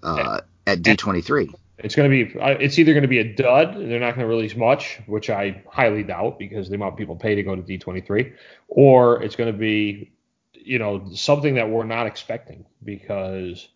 uh, 0.03 0.41
at 0.65 0.81
D23. 0.81 1.53
It's 1.81 1.95
going 1.95 2.09
to 2.09 2.25
be, 2.25 2.39
it's 2.63 2.77
either 2.77 2.93
going 2.93 3.03
to 3.03 3.07
be 3.07 3.19
a 3.19 3.33
dud, 3.33 3.75
they're 3.75 3.99
not 3.99 4.15
going 4.15 4.19
to 4.19 4.27
release 4.27 4.55
much, 4.55 4.99
which 5.07 5.29
I 5.29 5.63
highly 5.69 6.03
doubt 6.03 6.37
because 6.37 6.67
the 6.69 6.75
amount 6.75 6.97
people 6.97 7.15
pay 7.15 7.35
to 7.35 7.43
go 7.43 7.55
to 7.55 7.61
D23, 7.61 8.33
or 8.67 9.23
it's 9.23 9.35
going 9.35 9.51
to 9.51 9.57
be, 9.57 10.11
you 10.53 10.77
know, 10.77 11.09
something 11.13 11.55
that 11.55 11.69
we're 11.69 11.85
not 11.85 12.05
expecting 12.05 12.65
because 12.83 13.69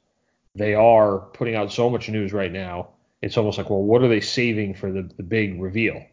they 0.56 0.74
are 0.74 1.20
putting 1.20 1.56
out 1.56 1.72
so 1.72 1.90
much 1.90 2.10
news 2.10 2.34
right 2.34 2.52
now. 2.52 2.90
It's 3.22 3.38
almost 3.38 3.58
like, 3.58 3.70
well, 3.70 3.82
what 3.82 4.04
are 4.04 4.10
they 4.10 4.20
saving 4.20 4.76
for 4.76 4.92
the, 4.92 5.10
the 5.16 5.24
big 5.24 5.62
reveal? 5.62 6.04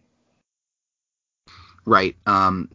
Right. 1.84 2.16
Um, 2.26 2.68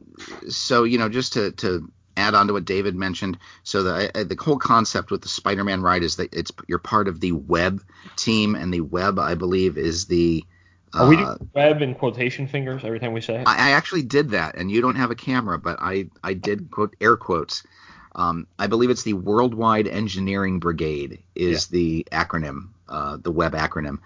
so 0.50 0.84
you 0.84 0.98
know, 0.98 1.08
just 1.08 1.34
to 1.34 1.52
to 1.54 1.90
add 2.18 2.36
on 2.36 2.48
to 2.48 2.54
what 2.54 2.66
David 2.66 2.96
mentioned, 2.96 3.38
so 3.64 3.84
the 3.84 4.12
uh, 4.18 4.24
the 4.24 4.36
whole 4.40 4.58
concept 4.58 5.12
with 5.12 5.22
the 5.22 5.28
Spider-Man 5.28 5.82
ride 5.82 6.04
is 6.04 6.16
that 6.18 6.34
it's 6.34 6.52
you're 6.68 6.80
part 6.80 7.08
of 7.08 7.20
the 7.20 7.32
Web 7.32 7.82
team, 8.16 8.56
and 8.56 8.74
the 8.74 8.82
Web, 8.82 9.20
I 9.20 9.36
believe, 9.36 9.78
is 9.78 10.06
the 10.06 10.44
Are 10.94 11.08
we 11.08 11.18
uh, 11.18 11.36
doing 11.36 11.50
web 11.54 11.82
and 11.82 11.98
quotation 11.98 12.48
fingers 12.48 12.84
every 12.84 13.00
time 13.00 13.14
we 13.14 13.22
say 13.22 13.42
it? 13.42 13.48
I, 13.48 13.70
I 13.70 13.72
actually 13.72 14.04
did 14.04 14.30
that, 14.32 14.56
and 14.56 14.72
you 14.72 14.82
don't 14.82 14.96
have 14.96 15.12
a 15.12 15.16
camera, 15.16 15.58
but 15.60 15.78
I 15.82 16.10
I 16.24 16.34
did 16.34 16.72
quote 16.72 16.96
air 17.02 17.18
quotes. 17.18 17.64
Um, 18.16 18.48
I 18.58 18.68
believe 18.68 18.90
it's 18.90 19.04
the 19.04 19.14
Worldwide 19.14 19.88
Engineering 19.88 20.60
Brigade 20.60 21.24
is 21.36 21.68
the 21.68 22.08
acronym, 22.14 22.70
uh, 22.88 23.18
the 23.22 23.32
web 23.32 23.54
acronym, 23.54 24.00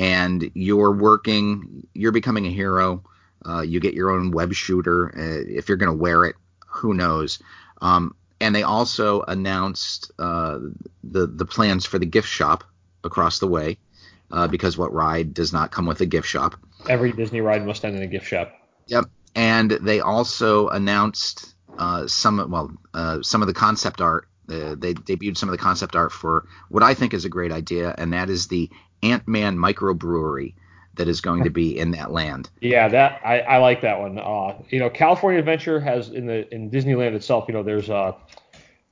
and 0.00 0.50
you're 0.54 0.90
working, 0.90 1.86
you're 1.94 2.10
becoming 2.10 2.46
a 2.46 2.50
hero. 2.50 3.04
Uh, 3.44 3.60
you 3.60 3.80
get 3.80 3.94
your 3.94 4.10
own 4.10 4.30
web 4.30 4.52
shooter. 4.52 5.08
Uh, 5.16 5.44
if 5.48 5.68
you're 5.68 5.76
going 5.76 5.90
to 5.90 5.96
wear 5.96 6.24
it, 6.24 6.36
who 6.72 6.94
knows? 6.94 7.38
Um, 7.80 8.14
and 8.40 8.54
they 8.54 8.62
also 8.62 9.22
announced 9.22 10.10
uh, 10.18 10.58
the 11.04 11.26
the 11.26 11.46
plans 11.46 11.86
for 11.86 11.98
the 11.98 12.06
gift 12.06 12.28
shop 12.28 12.64
across 13.04 13.38
the 13.38 13.46
way, 13.46 13.78
uh, 14.30 14.48
because 14.48 14.76
what 14.76 14.92
ride 14.92 15.34
does 15.34 15.52
not 15.52 15.70
come 15.70 15.86
with 15.86 16.00
a 16.00 16.06
gift 16.06 16.28
shop? 16.28 16.56
Every 16.88 17.12
Disney 17.12 17.40
ride 17.40 17.64
must 17.64 17.84
end 17.84 17.96
in 17.96 18.02
a 18.02 18.06
gift 18.06 18.26
shop. 18.26 18.52
Yep. 18.86 19.04
And 19.34 19.70
they 19.70 20.00
also 20.00 20.68
announced 20.68 21.54
uh, 21.78 22.06
some, 22.06 22.50
well, 22.50 22.70
uh, 22.92 23.22
some 23.22 23.40
of 23.40 23.48
the 23.48 23.54
concept 23.54 24.00
art. 24.00 24.28
Uh, 24.48 24.74
they 24.76 24.92
debuted 24.92 25.36
some 25.36 25.48
of 25.48 25.52
the 25.52 25.62
concept 25.62 25.94
art 25.94 26.12
for 26.12 26.46
what 26.68 26.82
I 26.82 26.94
think 26.94 27.14
is 27.14 27.24
a 27.24 27.28
great 27.28 27.52
idea, 27.52 27.94
and 27.96 28.12
that 28.12 28.28
is 28.28 28.48
the 28.48 28.68
Ant 29.02 29.26
Man 29.26 29.56
microbrewery 29.56 30.54
that 30.94 31.08
is 31.08 31.20
going 31.20 31.44
to 31.44 31.50
be 31.50 31.78
in 31.78 31.92
that 31.92 32.10
land. 32.10 32.50
Yeah, 32.60 32.88
that 32.88 33.20
I, 33.24 33.40
I 33.40 33.58
like 33.58 33.80
that 33.82 33.98
one. 34.00 34.18
Uh, 34.18 34.62
you 34.70 34.78
know, 34.78 34.88
California 34.90 35.38
Adventure 35.40 35.80
has 35.80 36.10
in 36.10 36.26
the 36.26 36.52
in 36.54 36.70
Disneyland 36.70 37.14
itself. 37.14 37.46
You 37.48 37.54
know, 37.54 37.62
there's 37.62 37.90
uh, 37.90 38.12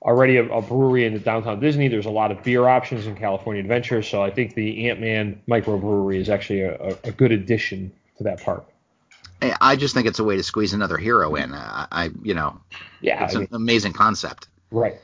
already 0.02 0.36
a, 0.38 0.44
a 0.52 0.62
brewery 0.62 1.04
in 1.04 1.12
the 1.14 1.20
downtown 1.20 1.60
Disney. 1.60 1.88
There's 1.88 2.06
a 2.06 2.10
lot 2.10 2.30
of 2.32 2.42
beer 2.42 2.66
options 2.66 3.06
in 3.06 3.14
California 3.16 3.60
Adventure. 3.62 4.02
So 4.02 4.22
I 4.22 4.30
think 4.30 4.54
the 4.54 4.88
Ant 4.88 5.00
Man 5.00 5.40
microbrewery 5.48 6.16
is 6.16 6.28
actually 6.28 6.62
a, 6.62 6.74
a, 6.80 6.96
a 7.04 7.12
good 7.12 7.32
addition 7.32 7.92
to 8.18 8.24
that 8.24 8.42
park. 8.42 8.66
I- 9.42 9.56
I 9.60 9.76
just 9.76 9.94
think 9.94 10.06
it's 10.06 10.18
a 10.18 10.24
way 10.24 10.36
to 10.36 10.42
squeeze 10.42 10.72
another 10.72 10.96
hero 10.98 11.34
in. 11.36 11.54
Uh, 11.54 11.86
I, 11.90 12.10
you 12.22 12.34
know, 12.34 12.60
Yeah, 13.00 13.24
it's 13.24 13.34
I 13.36 13.40
an 13.40 13.48
amazing 13.52 13.92
concept. 13.92 14.48
right. 14.70 14.96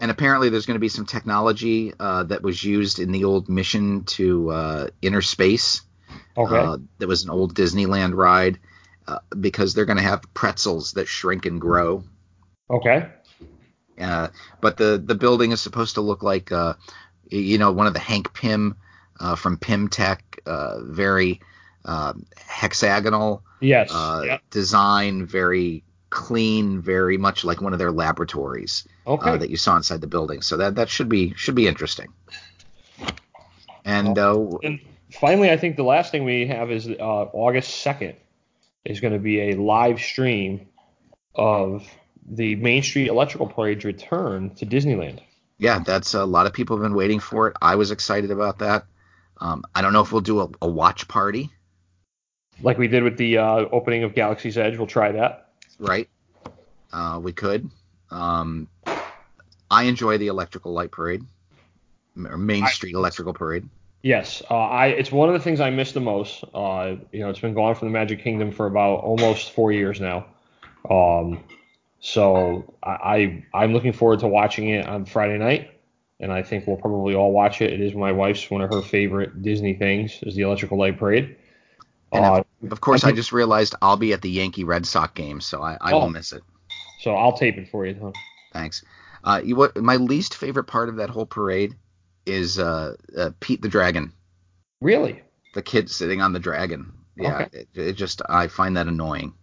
And 0.00 0.10
apparently, 0.10 0.48
there's 0.50 0.66
going 0.66 0.76
to 0.76 0.80
be 0.80 0.88
some 0.88 1.04
technology 1.04 1.92
uh, 1.98 2.22
that 2.24 2.42
was 2.42 2.62
used 2.62 3.00
in 3.00 3.10
the 3.12 3.24
old 3.24 3.48
mission 3.48 4.04
to 4.04 4.50
uh, 4.50 4.88
inner 5.02 5.20
space. 5.20 5.82
Okay. 6.36 6.56
Uh, 6.56 6.78
that 6.98 7.08
was 7.08 7.24
an 7.24 7.30
old 7.30 7.54
Disneyland 7.54 8.14
ride 8.14 8.58
uh, 9.06 9.18
because 9.38 9.74
they're 9.74 9.84
going 9.86 9.96
to 9.98 10.02
have 10.02 10.22
pretzels 10.34 10.92
that 10.92 11.08
shrink 11.08 11.46
and 11.46 11.60
grow. 11.60 12.04
okay. 12.70 13.06
Uh, 14.00 14.28
but 14.60 14.76
the 14.78 15.02
the 15.04 15.14
building 15.14 15.52
is 15.52 15.60
supposed 15.60 15.96
to 15.96 16.00
look 16.00 16.22
like 16.22 16.50
uh, 16.52 16.74
you 17.28 17.58
know 17.58 17.72
one 17.72 17.86
of 17.86 17.92
the 17.92 18.00
Hank 18.00 18.32
Pym 18.32 18.76
uh, 19.18 19.36
from 19.36 19.58
Pym 19.58 19.88
Tech, 19.88 20.40
uh, 20.46 20.80
very 20.82 21.40
uh, 21.84 22.14
hexagonal 22.46 23.42
Yes. 23.60 23.90
uh, 23.92 24.22
yeah. 24.24 24.38
design, 24.50 25.26
very 25.26 25.84
clean, 26.08 26.80
very 26.80 27.18
much 27.18 27.44
like 27.44 27.60
one 27.60 27.74
of 27.74 27.78
their 27.78 27.92
laboratories 27.92 28.88
Okay. 29.06 29.36
that 29.36 29.50
you 29.50 29.56
saw 29.58 29.76
inside 29.76 30.00
the 30.00 30.06
building. 30.06 30.40
So 30.40 30.56
that 30.56 30.76
that 30.76 30.88
should 30.88 31.08
be 31.10 31.34
should 31.36 31.54
be 31.54 31.66
interesting. 31.68 32.08
And 33.84 34.18
uh, 34.18 34.38
And 34.62 34.80
finally, 35.12 35.50
I 35.50 35.56
think 35.56 35.76
the 35.76 35.82
last 35.84 36.12
thing 36.12 36.24
we 36.24 36.46
have 36.46 36.70
is 36.70 36.88
uh, 36.88 36.94
August 37.32 37.84
2nd 37.84 38.14
is 38.84 39.00
going 39.00 39.12
to 39.12 39.18
be 39.18 39.50
a 39.50 39.54
live 39.56 40.00
stream 40.00 40.68
of 41.34 41.86
the 42.28 42.56
Main 42.56 42.82
Street 42.82 43.08
Electrical 43.08 43.46
Parade's 43.48 43.84
return 43.84 44.50
to 44.56 44.66
Disneyland. 44.66 45.20
yeah, 45.58 45.80
that's 45.84 46.14
a 46.14 46.24
lot 46.24 46.46
of 46.46 46.52
people 46.52 46.76
have 46.76 46.82
been 46.82 46.94
waiting 46.94 47.20
for 47.20 47.48
it. 47.48 47.56
I 47.60 47.74
was 47.76 47.90
excited 47.90 48.30
about 48.30 48.58
that. 48.60 48.84
Um, 49.40 49.64
I 49.74 49.82
don't 49.82 49.92
know 49.92 50.02
if 50.02 50.12
we'll 50.12 50.20
do 50.20 50.40
a, 50.40 50.48
a 50.62 50.68
watch 50.68 51.08
party, 51.08 51.50
Like 52.62 52.76
we 52.78 52.88
did 52.88 53.02
with 53.02 53.16
the 53.16 53.38
uh, 53.38 53.56
opening 53.72 54.04
of 54.04 54.14
Galaxy's 54.14 54.58
Edge. 54.58 54.76
We'll 54.76 54.86
try 54.86 55.12
that. 55.12 55.48
right? 55.78 56.08
Uh, 56.92 57.20
we 57.22 57.32
could. 57.32 57.70
Um, 58.10 58.68
I 59.70 59.84
enjoy 59.84 60.18
the 60.18 60.26
electrical 60.26 60.72
light 60.72 60.90
parade, 60.90 61.22
or 62.16 62.36
Main 62.36 62.64
I- 62.64 62.70
Street 62.70 62.94
Electrical 62.94 63.32
Parade. 63.32 63.68
Yes, 64.02 64.42
uh, 64.50 64.54
I. 64.56 64.86
It's 64.88 65.12
one 65.12 65.28
of 65.28 65.34
the 65.34 65.40
things 65.40 65.60
I 65.60 65.68
miss 65.70 65.92
the 65.92 66.00
most. 66.00 66.42
Uh, 66.54 66.96
you 67.12 67.20
know, 67.20 67.28
it's 67.28 67.40
been 67.40 67.54
gone 67.54 67.74
from 67.74 67.88
the 67.88 67.92
Magic 67.92 68.22
Kingdom 68.22 68.50
for 68.50 68.66
about 68.66 69.00
almost 69.00 69.52
four 69.52 69.72
years 69.72 70.00
now. 70.00 70.26
Um, 70.88 71.44
so 72.00 72.74
I, 72.82 72.90
I 72.90 73.44
I'm 73.62 73.72
looking 73.74 73.92
forward 73.92 74.20
to 74.20 74.28
watching 74.28 74.68
it 74.70 74.86
on 74.86 75.04
Friday 75.04 75.36
night, 75.36 75.70
and 76.18 76.32
I 76.32 76.42
think 76.42 76.66
we'll 76.66 76.78
probably 76.78 77.14
all 77.14 77.30
watch 77.32 77.60
it. 77.60 77.72
It 77.74 77.80
is 77.82 77.94
my 77.94 78.10
wife's 78.10 78.50
one 78.50 78.62
of 78.62 78.70
her 78.70 78.80
favorite 78.80 79.42
Disney 79.42 79.74
things 79.74 80.18
is 80.22 80.34
the 80.34 80.42
Electrical 80.42 80.78
Light 80.78 80.98
Parade. 80.98 81.36
And 82.12 82.24
Uh, 82.24 82.42
Of 82.70 82.80
course, 82.80 83.04
I 83.04 83.10
I 83.10 83.12
just 83.12 83.32
realized 83.32 83.74
I'll 83.82 83.96
be 83.98 84.12
at 84.14 84.22
the 84.22 84.30
Yankee 84.30 84.64
Red 84.64 84.86
Sox 84.86 85.12
game, 85.12 85.40
so 85.42 85.62
I, 85.62 85.76
I 85.80 85.92
Oh. 85.92 86.00
will 86.00 86.10
miss 86.10 86.32
it. 86.32 86.42
so 87.00 87.14
I'll 87.14 87.32
tape 87.36 87.58
it 87.58 87.68
for 87.68 87.84
you. 87.86 87.94
Tom. 87.94 88.12
Thanks. 88.54 88.82
Uh, 89.24 89.42
you, 89.44 89.56
what 89.56 89.76
my 89.76 89.96
least 89.96 90.34
favorite 90.34 90.64
part 90.64 90.88
of 90.88 90.96
that 90.96 91.10
whole 91.10 91.26
parade 91.26 91.74
is 92.26 92.58
uh, 92.58 92.94
uh, 93.16 93.30
Pete 93.40 93.62
the 93.62 93.68
Dragon, 93.68 94.12
Really? 94.80 95.22
the 95.54 95.62
kid 95.62 95.90
sitting 95.90 96.20
on 96.20 96.32
the 96.32 96.38
dragon. 96.38 96.92
Yeah, 97.16 97.42
Okay. 97.42 97.58
it, 97.60 97.68
it 97.74 97.92
just 97.94 98.22
I 98.28 98.46
find 98.46 98.76
that 98.76 98.86
annoying. 98.86 99.34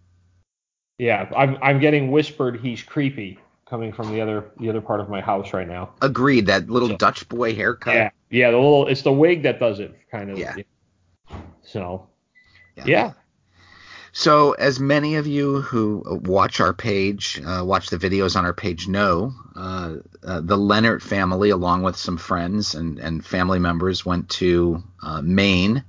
Yeah, 0.98 1.30
I'm 1.36 1.56
I'm 1.62 1.78
getting 1.80 2.10
whispered 2.10 2.58
he's 2.60 2.82
creepy 2.82 3.38
coming 3.68 3.92
from 3.92 4.10
the 4.10 4.20
other 4.20 4.50
the 4.58 4.68
other 4.68 4.80
part 4.80 5.00
of 5.00 5.08
my 5.08 5.20
house 5.20 5.52
right 5.52 5.68
now. 5.68 5.90
Agreed. 6.02 6.46
That 6.46 6.68
little 6.70 6.88
So- 6.88 6.96
Dutch 6.96 7.28
boy 7.28 7.54
haircut. 7.54 7.94
Yeah, 7.94 8.10
yeah. 8.30 8.50
The 8.50 8.56
little 8.56 8.88
it's 8.88 9.02
the 9.02 9.12
wig 9.12 9.42
that 9.44 9.60
does 9.60 9.78
it, 9.80 9.94
kind 10.10 10.30
of. 10.30 10.38
Yeah. 10.38 10.56
So. 11.62 12.08
Yeah. 12.76 12.84
Yeah. 12.86 13.12
So, 14.12 14.52
as 14.52 14.80
many 14.80 15.16
of 15.16 15.26
you 15.26 15.60
who 15.60 16.02
watch 16.24 16.60
our 16.60 16.72
page, 16.72 17.40
uh, 17.44 17.62
watch 17.64 17.90
the 17.90 17.98
videos 17.98 18.36
on 18.36 18.44
our 18.44 18.52
page 18.52 18.88
know, 18.88 19.32
uh, 19.54 19.96
uh, 20.22 20.40
the 20.40 20.56
Leonard 20.56 21.02
family, 21.02 21.50
along 21.50 21.82
with 21.82 21.96
some 21.96 22.16
friends 22.16 22.74
and, 22.74 22.98
and 22.98 23.24
family 23.24 23.58
members, 23.58 24.06
went 24.06 24.28
to 24.30 24.82
uh, 25.02 25.20
Maine 25.22 25.84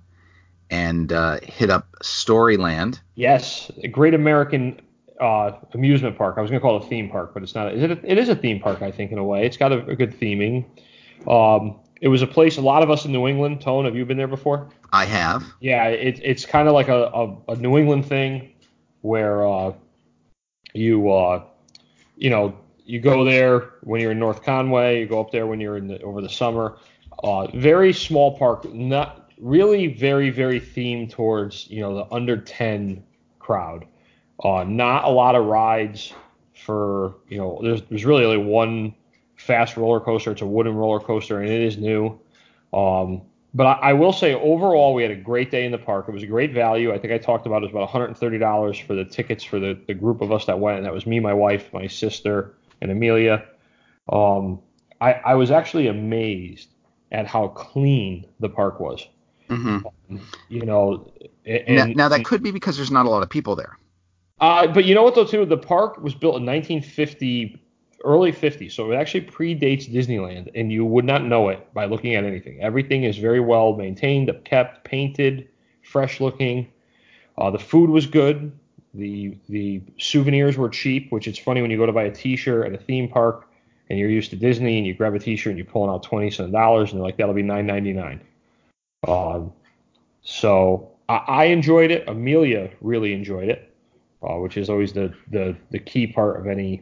and 0.70 1.12
uh, 1.12 1.40
hit 1.42 1.70
up 1.70 1.88
Storyland. 2.04 3.00
Yes, 3.16 3.72
a 3.84 3.88
great 3.88 4.14
American 4.14 4.82
uh, 5.20 5.52
amusement 5.74 6.18
park. 6.18 6.36
I 6.38 6.42
was 6.42 6.50
going 6.50 6.60
to 6.60 6.64
call 6.64 6.78
it 6.78 6.86
a 6.86 6.88
theme 6.88 7.10
park, 7.10 7.34
but 7.34 7.44
it's 7.44 7.56
not. 7.56 7.74
Is 7.74 7.84
it? 7.84 7.92
A, 7.92 8.12
it 8.12 8.18
is 8.18 8.30
a 8.30 8.36
theme 8.36 8.60
park, 8.60 8.82
I 8.82 8.92
think, 8.92 9.12
in 9.12 9.18
a 9.18 9.24
way. 9.24 9.46
It's 9.46 9.58
got 9.58 9.72
a, 9.72 9.86
a 9.88 9.96
good 9.96 10.20
theming. 10.20 10.66
Um, 11.28 11.80
it 12.02 12.08
was 12.08 12.22
a 12.22 12.28
place 12.28 12.58
a 12.58 12.62
lot 12.62 12.84
of 12.84 12.90
us 12.90 13.06
in 13.06 13.12
New 13.12 13.28
England. 13.28 13.62
Tone, 13.62 13.86
have 13.86 13.96
you 13.96 14.06
been 14.06 14.18
there 14.18 14.28
before? 14.28 14.70
I 14.92 15.06
have. 15.06 15.44
Yeah, 15.60 15.88
it, 15.88 16.20
it's 16.24 16.46
kind 16.46 16.68
of 16.68 16.74
like 16.74 16.88
a, 16.88 17.06
a, 17.06 17.54
a 17.54 17.56
New 17.58 17.78
England 17.78 18.06
thing 18.06 18.54
where 19.02 19.46
uh, 19.46 19.74
you 20.74 21.12
uh, 21.12 21.44
you 22.16 22.30
know 22.30 22.58
you 22.86 23.00
go 23.00 23.24
there 23.24 23.72
when 23.82 24.02
you're 24.02 24.12
in 24.12 24.20
North 24.20 24.44
Conway. 24.44 25.02
You 25.02 25.08
go 25.08 25.20
up 25.20 25.32
there 25.32 25.48
when 25.48 25.60
you're 25.60 25.78
in 25.78 25.88
the, 25.88 26.02
over 26.02 26.22
the 26.22 26.30
summer. 26.30 26.78
Uh, 27.24 27.48
very 27.58 27.92
small 27.92 28.38
park, 28.38 28.72
not 28.74 29.32
really 29.40 29.88
very 29.88 30.30
very 30.30 30.60
themed 30.60 31.12
towards 31.12 31.70
you 31.70 31.82
know 31.82 31.96
the 31.96 32.14
under 32.14 32.38
10 32.38 33.04
crowd. 33.40 33.86
Uh, 34.42 34.64
not 34.64 35.04
a 35.04 35.10
lot 35.10 35.36
of 35.36 35.46
rides 35.46 36.14
for 36.54 37.16
you 37.28 37.38
know. 37.38 37.60
There's 37.62 37.82
there's 37.90 38.06
really 38.06 38.24
only 38.24 38.38
one 38.38 38.96
fast 39.40 39.78
roller 39.78 40.00
coaster. 40.00 40.32
It's 40.32 40.42
a 40.42 40.46
wooden 40.46 40.76
roller 40.76 41.00
coaster, 41.00 41.40
and 41.40 41.50
it 41.50 41.62
is 41.62 41.78
new. 41.78 42.20
Um, 42.74 43.22
but 43.54 43.66
I, 43.66 43.74
I 43.90 43.94
will 43.94 44.14
say 44.14 44.34
overall, 44.36 44.94
we 44.94 45.02
had 45.02 45.12
a 45.12 45.16
great 45.16 45.50
day 45.50 45.66
in 45.66 45.72
the 45.72 45.78
park. 45.80 46.06
It 46.08 46.12
was 46.12 46.22
a 46.24 46.28
great 46.28 46.54
value. 46.54 46.94
I 46.94 47.00
think 47.00 47.14
I 47.14 47.18
talked 47.18 47.48
about 47.48 47.64
it 47.64 47.72
was 47.74 47.90
about 47.90 47.90
$130 47.90 48.86
for 48.86 48.94
the 48.94 49.06
tickets 49.06 49.44
for 49.44 49.60
the, 49.60 49.80
the 49.88 49.94
group 49.96 50.22
of 50.22 50.32
us 50.32 50.46
that 50.46 50.60
went, 50.60 50.78
and 50.78 50.86
that 50.86 50.94
was 50.94 51.08
me, 51.08 51.20
my 51.20 51.34
wife, 51.34 51.74
my 51.74 51.88
sister, 51.88 52.54
and 52.82 52.92
Amelia. 52.92 53.46
Um, 54.12 54.60
I, 55.02 55.14
I 55.14 55.36
was 55.36 55.50
actually 55.52 55.88
amazed 55.88 56.70
at 57.12 57.26
how 57.26 57.48
clean 57.48 58.26
the 58.40 58.50
park 58.50 58.80
was. 58.80 59.08
hmm 59.48 59.80
You 60.50 60.66
know, 60.66 61.12
a- 61.46 61.66
now, 61.74 61.86
now, 61.86 62.10
that 62.10 62.24
could 62.26 62.44
be 62.44 62.52
because 62.52 62.76
there's 62.78 62.92
not 62.92 63.06
a 63.06 63.10
lot 63.10 63.24
of 63.24 63.30
people 63.30 63.56
there. 63.56 63.78
uh, 64.42 64.68
but 64.68 64.86
you 64.86 64.94
know 64.94 65.04
what 65.04 65.16
though 65.16 65.26
too, 65.26 65.46
the 65.46 65.58
park 65.58 65.98
was 66.04 66.14
built 66.14 66.36
in 66.38 66.46
1950, 66.46 67.60
early 68.04 68.32
50s, 68.32 68.72
so 68.72 68.92
it 68.92 68.96
actually 68.96 69.26
predates 69.26 69.92
Disneyland, 69.92 70.52
and 70.56 70.72
you 70.72 70.86
would 70.86 71.06
not 71.06 71.26
know 71.26 71.50
it 71.50 71.74
by 71.74 71.86
looking 71.86 72.16
at 72.16 72.24
anything. 72.24 72.62
Everything 72.62 73.04
is 73.04 73.18
very 73.18 73.40
well 73.40 73.74
maintained, 73.74 74.32
kept, 74.46 74.84
painted, 74.84 75.48
fresh 75.84 76.20
looking. 76.20 76.72
Uh, 77.38 77.50
the 77.50 77.60
food 77.60 77.90
was 77.90 78.06
good. 78.06 78.52
The 78.94 79.38
the 79.50 79.82
souvenirs 80.00 80.58
were 80.58 80.70
cheap, 80.70 81.12
which 81.12 81.28
it's 81.28 81.40
funny 81.40 81.62
when 81.62 81.72
you 81.72 81.78
go 81.78 81.86
to 81.86 81.94
buy 81.94 82.04
a 82.04 82.12
T-shirt 82.12 82.66
at 82.66 82.74
a 82.74 82.84
theme 82.84 83.08
park 83.08 83.48
and 83.90 83.98
you're 83.98 84.10
used 84.10 84.30
to 84.32 84.36
Disney 84.36 84.78
and 84.78 84.88
you 84.88 84.94
grab 84.94 85.14
a 85.14 85.20
T-shirt 85.20 85.52
and 85.52 85.58
you're 85.58 85.66
pulling 85.66 85.90
out 85.90 86.04
twenty 86.04 86.32
some 86.32 86.52
dollars 86.52 86.92
and 86.92 87.00
they're 87.00 87.06
like 87.06 87.18
that'll 87.18 87.34
be 87.34 87.44
nine 87.44 87.66
ninety 87.66 87.94
nine. 87.94 88.22
Um, 89.08 89.54
so 90.22 90.92
I, 91.08 91.16
I 91.28 91.44
enjoyed 91.46 91.92
it. 91.92 92.08
Amelia 92.08 92.72
really 92.82 93.14
enjoyed 93.14 93.50
it, 93.50 93.74
uh, 94.24 94.36
which 94.36 94.58
is 94.58 94.70
always 94.70 94.94
the, 94.94 95.14
the 95.32 95.56
the 95.70 95.80
key 95.80 96.08
part 96.08 96.40
of 96.40 96.48
any 96.48 96.82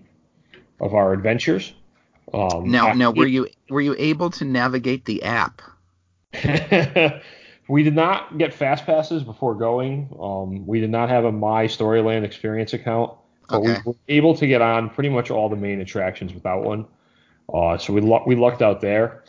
of 0.80 0.94
our 0.94 1.14
adventures. 1.14 1.74
Um, 2.34 2.70
Now, 2.70 2.94
now, 2.94 3.12
were 3.12 3.26
you 3.28 3.48
were 3.70 3.82
you 3.82 3.96
able 3.98 4.30
to 4.32 4.46
navigate 4.46 5.06
the 5.06 5.24
app? 5.24 5.62
we 7.70 7.84
did 7.84 7.96
not 7.96 8.38
get 8.38 8.54
fast 8.54 8.86
passes 8.86 9.24
before 9.24 9.56
going. 9.56 10.10
Um, 10.20 10.68
we 10.68 10.80
did 10.80 10.90
not 10.90 11.10
have 11.10 11.24
a 11.26 11.32
My 11.32 11.66
Storyland 11.66 12.24
Experience 12.24 12.74
account, 12.74 13.14
but 13.50 13.58
Okay. 13.60 13.78
we 13.86 13.92
were 13.92 13.98
able 14.10 14.36
to 14.36 14.48
get 14.48 14.62
on 14.62 14.90
pretty 14.90 15.10
much 15.10 15.32
all 15.32 15.48
the 15.50 15.56
main 15.56 15.80
attractions 15.82 16.34
without 16.34 16.64
one. 16.64 16.86
Uh, 17.54 17.78
so 17.78 17.94
we 17.94 18.02
lu- 18.02 18.24
we 18.26 18.36
lucked 18.36 18.62
out 18.62 18.82
there. 18.82 19.24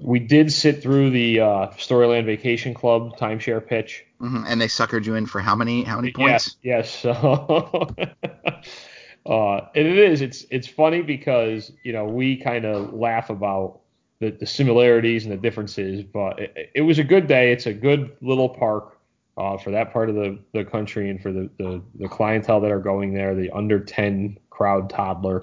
We 0.00 0.18
did 0.20 0.52
sit 0.52 0.82
through 0.82 1.10
the 1.10 1.40
uh, 1.40 1.66
Storyland 1.76 2.26
Vacation 2.26 2.74
Club 2.74 3.16
timeshare 3.18 3.64
pitch. 3.64 4.04
hmm 4.20 4.44
And 4.46 4.60
they 4.60 4.66
suckered 4.68 5.04
you 5.04 5.14
in 5.16 5.26
for 5.26 5.40
how 5.40 5.54
many 5.56 5.82
how 5.82 5.96
many 5.96 6.12
points? 6.12 6.56
Yes, 6.62 7.04
yes. 7.04 7.16
Uh, 9.26 9.68
and 9.74 9.86
it 9.86 9.98
is. 9.98 10.20
It's 10.20 10.44
it's 10.50 10.68
funny 10.68 11.02
because 11.02 11.72
you 11.82 11.92
know 11.92 12.04
we 12.04 12.36
kind 12.36 12.64
of 12.64 12.94
laugh 12.94 13.28
about 13.30 13.80
the, 14.20 14.30
the 14.30 14.46
similarities 14.46 15.24
and 15.24 15.32
the 15.32 15.36
differences, 15.36 16.02
but 16.02 16.38
it, 16.38 16.70
it 16.74 16.80
was 16.82 16.98
a 16.98 17.04
good 17.04 17.26
day. 17.26 17.52
It's 17.52 17.66
a 17.66 17.72
good 17.74 18.16
little 18.20 18.48
park 18.48 18.98
uh, 19.36 19.58
for 19.58 19.70
that 19.72 19.92
part 19.92 20.08
of 20.08 20.14
the, 20.14 20.38
the 20.54 20.64
country 20.64 21.10
and 21.10 21.20
for 21.20 21.32
the, 21.32 21.50
the 21.58 21.82
the 21.96 22.08
clientele 22.08 22.60
that 22.60 22.70
are 22.70 22.78
going 22.80 23.14
there. 23.14 23.34
The 23.34 23.50
under 23.50 23.80
ten 23.80 24.38
crowd 24.50 24.90
toddler. 24.90 25.42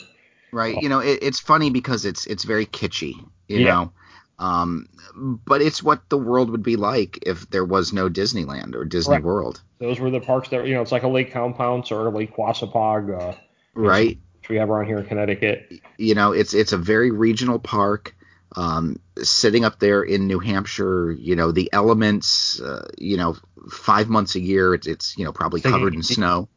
Right. 0.52 0.82
You 0.82 0.90
know, 0.90 1.00
it, 1.00 1.20
it's 1.22 1.40
funny 1.40 1.70
because 1.70 2.06
it's 2.06 2.26
it's 2.28 2.44
very 2.44 2.66
kitschy. 2.66 3.16
You 3.48 3.60
Yeah. 3.60 3.64
know. 3.74 3.92
Um, 4.40 4.88
but 5.16 5.62
it's 5.62 5.84
what 5.84 6.10
the 6.10 6.18
world 6.18 6.50
would 6.50 6.64
be 6.64 6.76
like 6.76 7.20
if 7.26 7.50
there 7.50 7.64
was 7.64 7.94
no 7.94 8.10
Disneyland 8.10 8.76
or 8.76 8.84
Disney 8.84 9.16
Right. 9.16 9.24
World, 9.24 9.62
Those 9.80 10.00
were 10.00 10.10
the 10.10 10.20
parks 10.20 10.50
that 10.50 10.66
you 10.68 10.74
know. 10.74 10.82
It's 10.82 10.92
like 10.92 11.04
a 11.04 11.08
Lake 11.08 11.32
Compounce 11.32 11.92
or 11.92 12.10
Lake 12.12 12.36
Quassapaug, 12.36 13.14
uh, 13.16 13.36
right? 13.74 14.18
we 14.50 14.58
have 14.58 14.70
around 14.70 14.88
here 14.88 15.00
in 15.00 15.06
Connecticut. 15.06 15.72
you 15.98 16.16
know 16.16 16.34
it's 16.34 16.54
it's 16.54 16.74
a 16.74 16.78
very 16.78 17.12
regional 17.12 17.60
park 17.60 18.16
um, 18.56 19.00
sitting 19.18 19.66
up 19.66 19.80
there 19.80 20.04
in 20.04 20.28
new 20.28 20.40
hampshire 20.40 21.12
you 21.12 21.36
know 21.36 21.52
the 21.52 21.70
elements 21.72 22.60
uh, 22.62 22.88
you 22.98 23.18
know 23.18 23.38
five 23.72 24.10
months 24.10 24.36
a 24.36 24.40
year 24.40 24.74
it's, 24.74 24.86
it's 24.86 25.18
you 25.18 25.24
know 25.24 25.32
probably 25.32 25.62
covered 25.62 25.96
in 25.96 26.04
snow 26.04 26.50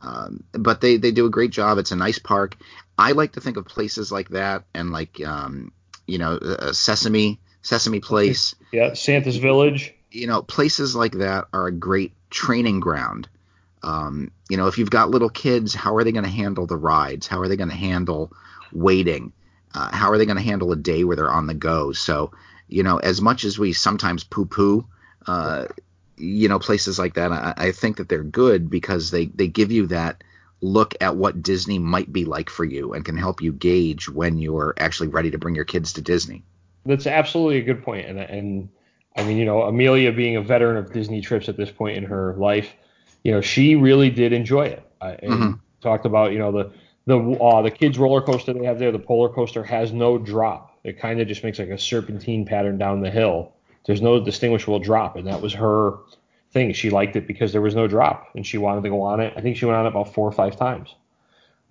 um, 0.00 0.42
but 0.52 0.80
they 0.80 0.96
they 0.96 1.10
do 1.12 1.26
a 1.26 1.30
great 1.30 1.50
job 1.50 1.78
it's 1.78 1.92
a 1.92 1.96
nice 1.96 2.18
park 2.18 2.56
I 2.98 3.12
like 3.12 3.32
to 3.32 3.40
think 3.40 3.56
of 3.56 3.66
places 3.66 4.12
like 4.12 4.30
that 4.30 4.64
and 4.74 4.90
like 4.90 5.24
um, 5.24 5.72
you 6.06 6.18
know 6.18 6.36
uh, 6.36 6.72
Sesame 6.72 7.40
Sesame 7.62 8.00
Place. 8.00 8.54
Yeah, 8.72 8.94
Santa's 8.94 9.36
Village. 9.36 9.94
You 10.10 10.26
know, 10.28 10.42
places 10.42 10.94
like 10.94 11.12
that 11.12 11.46
are 11.52 11.66
a 11.66 11.72
great 11.72 12.12
training 12.30 12.80
ground. 12.80 13.28
Um, 13.84 14.30
you 14.48 14.56
know, 14.56 14.66
if 14.66 14.78
you've 14.78 14.90
got 14.90 15.10
little 15.10 15.28
kids, 15.28 15.74
how 15.74 15.94
are 15.96 16.04
they 16.04 16.12
going 16.12 16.24
to 16.24 16.30
handle 16.30 16.66
the 16.66 16.76
rides? 16.76 17.26
How 17.26 17.40
are 17.40 17.48
they 17.48 17.56
going 17.56 17.70
to 17.70 17.76
handle 17.76 18.32
waiting? 18.72 19.32
Uh, 19.74 19.94
how 19.94 20.10
are 20.10 20.18
they 20.18 20.26
going 20.26 20.38
to 20.38 20.42
handle 20.42 20.72
a 20.72 20.76
day 20.76 21.04
where 21.04 21.16
they're 21.16 21.30
on 21.30 21.46
the 21.46 21.54
go? 21.54 21.92
So, 21.92 22.32
you 22.68 22.82
know, 22.82 22.96
as 22.96 23.20
much 23.20 23.44
as 23.44 23.58
we 23.58 23.72
sometimes 23.74 24.24
poo-poo, 24.24 24.86
uh, 25.26 25.66
you 26.16 26.48
know, 26.48 26.58
places 26.58 26.98
like 26.98 27.14
that, 27.14 27.30
I, 27.30 27.54
I 27.56 27.72
think 27.72 27.98
that 27.98 28.08
they're 28.08 28.22
good 28.22 28.70
because 28.70 29.10
they 29.10 29.26
they 29.26 29.48
give 29.48 29.70
you 29.70 29.86
that 29.88 30.22
look 30.60 30.94
at 31.00 31.16
what 31.16 31.42
Disney 31.42 31.78
might 31.78 32.10
be 32.12 32.24
like 32.24 32.48
for 32.48 32.64
you 32.64 32.94
and 32.94 33.04
can 33.04 33.16
help 33.16 33.42
you 33.42 33.52
gauge 33.52 34.08
when 34.08 34.38
you're 34.38 34.74
actually 34.78 35.08
ready 35.08 35.30
to 35.30 35.38
bring 35.38 35.54
your 35.54 35.66
kids 35.66 35.92
to 35.94 36.02
Disney. 36.02 36.42
That's 36.86 37.06
absolutely 37.06 37.58
a 37.58 37.62
good 37.62 37.82
point, 37.82 38.06
and 38.06 38.18
and 38.18 38.68
I 39.16 39.24
mean, 39.24 39.36
you 39.36 39.44
know, 39.44 39.62
Amelia 39.62 40.12
being 40.12 40.36
a 40.36 40.42
veteran 40.42 40.76
of 40.76 40.92
Disney 40.92 41.20
trips 41.20 41.48
at 41.48 41.56
this 41.56 41.70
point 41.70 41.96
in 41.96 42.04
her 42.04 42.34
life, 42.36 42.72
you 43.24 43.32
know, 43.32 43.40
she 43.40 43.74
really 43.74 44.10
did 44.10 44.32
enjoy 44.32 44.66
it. 44.66 44.82
And 45.00 45.32
mm-hmm. 45.32 45.52
talked 45.80 46.06
about, 46.06 46.32
you 46.32 46.38
know, 46.38 46.52
the 46.52 46.72
the 47.06 47.18
uh, 47.18 47.62
the 47.62 47.70
kids 47.70 47.98
roller 47.98 48.22
coaster 48.22 48.52
they 48.52 48.64
have 48.64 48.78
there, 48.78 48.92
the 48.92 48.98
polar 48.98 49.28
coaster 49.28 49.64
has 49.64 49.92
no 49.92 50.16
drop. 50.16 50.78
It 50.84 50.98
kind 50.98 51.20
of 51.20 51.28
just 51.28 51.42
makes 51.42 51.58
like 51.58 51.68
a 51.68 51.78
serpentine 51.78 52.46
pattern 52.46 52.78
down 52.78 53.00
the 53.00 53.10
hill. 53.10 53.52
There's 53.86 54.00
no 54.00 54.22
distinguishable 54.22 54.78
drop, 54.78 55.16
and 55.16 55.26
that 55.26 55.42
was 55.42 55.52
her 55.54 55.98
thing. 56.52 56.72
She 56.72 56.88
liked 56.88 57.16
it 57.16 57.26
because 57.26 57.52
there 57.52 57.60
was 57.60 57.74
no 57.74 57.86
drop, 57.86 58.28
and 58.34 58.46
she 58.46 58.56
wanted 58.56 58.82
to 58.84 58.88
go 58.88 59.02
on 59.02 59.20
it. 59.20 59.34
I 59.36 59.40
think 59.40 59.56
she 59.56 59.66
went 59.66 59.76
on 59.76 59.84
it 59.84 59.88
about 59.88 60.14
four 60.14 60.26
or 60.26 60.32
five 60.32 60.56
times. 60.56 60.94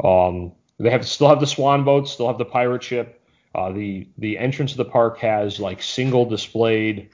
Um, 0.04 0.52
they 0.80 0.92
have 0.92 1.08
still 1.08 1.30
have 1.30 1.39
the 1.39 1.48
swan 1.48 1.84
boats, 1.84 2.12
still 2.12 2.28
have 2.28 2.38
the 2.38 2.46
pirate 2.46 2.84
ship. 2.84 3.22
Uh, 3.56 3.72
the 3.72 4.08
the 4.20 4.38
entrance 4.38 4.72
of 4.72 4.78
the 4.78 4.86
park 4.86 5.18
has 5.20 5.60
like 5.60 5.82
single 5.82 6.26
displayed 6.26 7.10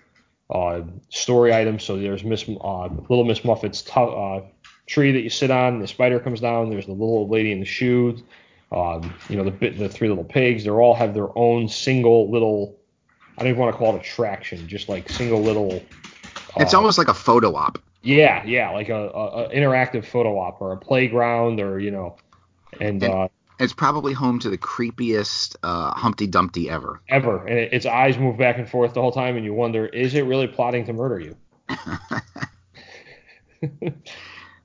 uh, 0.50 0.82
story 1.10 1.54
items. 1.54 1.84
So 1.84 1.98
there's 1.98 2.24
Miss 2.24 2.48
uh, 2.48 2.88
Little 2.88 3.24
Miss 3.24 3.44
Muffet's 3.44 3.82
t- 3.82 3.92
uh, 3.96 4.42
tree 4.88 5.12
that 5.12 5.22
you 5.22 5.30
sit 5.30 5.52
on. 5.52 5.80
The 5.80 5.88
spider 5.88 6.20
comes 6.20 6.40
down. 6.40 6.70
There's 6.70 6.86
the 6.86 6.92
little 6.92 7.28
lady 7.28 7.52
in 7.52 7.60
the 7.60 7.66
shoe. 7.66 8.18
Um, 8.72 9.14
you 9.30 9.36
know 9.36 9.50
the 9.50 9.70
the 9.70 9.90
three 9.90 10.10
little 10.10 10.24
pigs. 10.24 10.64
They 10.64 10.70
all 10.70 10.96
have 10.96 11.14
their 11.14 11.36
own 11.38 11.68
single 11.68 12.30
little. 12.30 12.78
I 13.38 13.44
don't 13.44 13.50
even 13.50 13.62
want 13.62 13.74
to 13.74 13.78
call 13.78 13.96
it 13.96 14.00
attraction. 14.00 14.68
Just 14.68 14.90
like 14.90 15.10
single 15.10 15.42
little. 15.42 15.82
It's 16.58 16.74
almost 16.74 16.98
like 16.98 17.08
a 17.08 17.14
photo 17.14 17.56
op. 17.56 17.80
Yeah, 18.02 18.44
yeah, 18.46 18.70
like 18.72 18.90
a, 18.90 19.10
a, 19.10 19.46
a, 19.46 19.50
interactive 19.50 20.06
photo 20.06 20.38
op 20.40 20.62
or 20.62 20.72
a 20.72 20.78
playground 20.78 21.60
or 21.60 21.80
you 21.80 21.92
know, 21.92 22.16
and, 22.80 23.04
and 23.04 23.14
uh, 23.14 23.28
it's 23.60 23.74
probably 23.74 24.14
home 24.14 24.40
to 24.40 24.50
the 24.50 24.58
creepiest 24.58 25.56
uh, 25.64 25.92
Humpty 25.92 26.28
Dumpty 26.28 26.70
ever. 26.70 27.02
Ever, 27.10 27.46
and 27.46 27.60
it, 27.60 27.74
its 27.74 27.86
eyes 27.86 28.18
move 28.18 28.38
back 28.38 28.58
and 28.58 28.70
forth 28.70 28.94
the 28.94 29.02
whole 29.02 29.12
time, 29.12 29.36
and 29.36 29.46
you 29.46 29.54
wonder, 29.54 29.86
is 29.86 30.16
it 30.16 30.22
really 30.22 30.48
plotting 30.48 30.86
to 30.86 30.94
murder 30.94 31.20
you? 31.20 31.36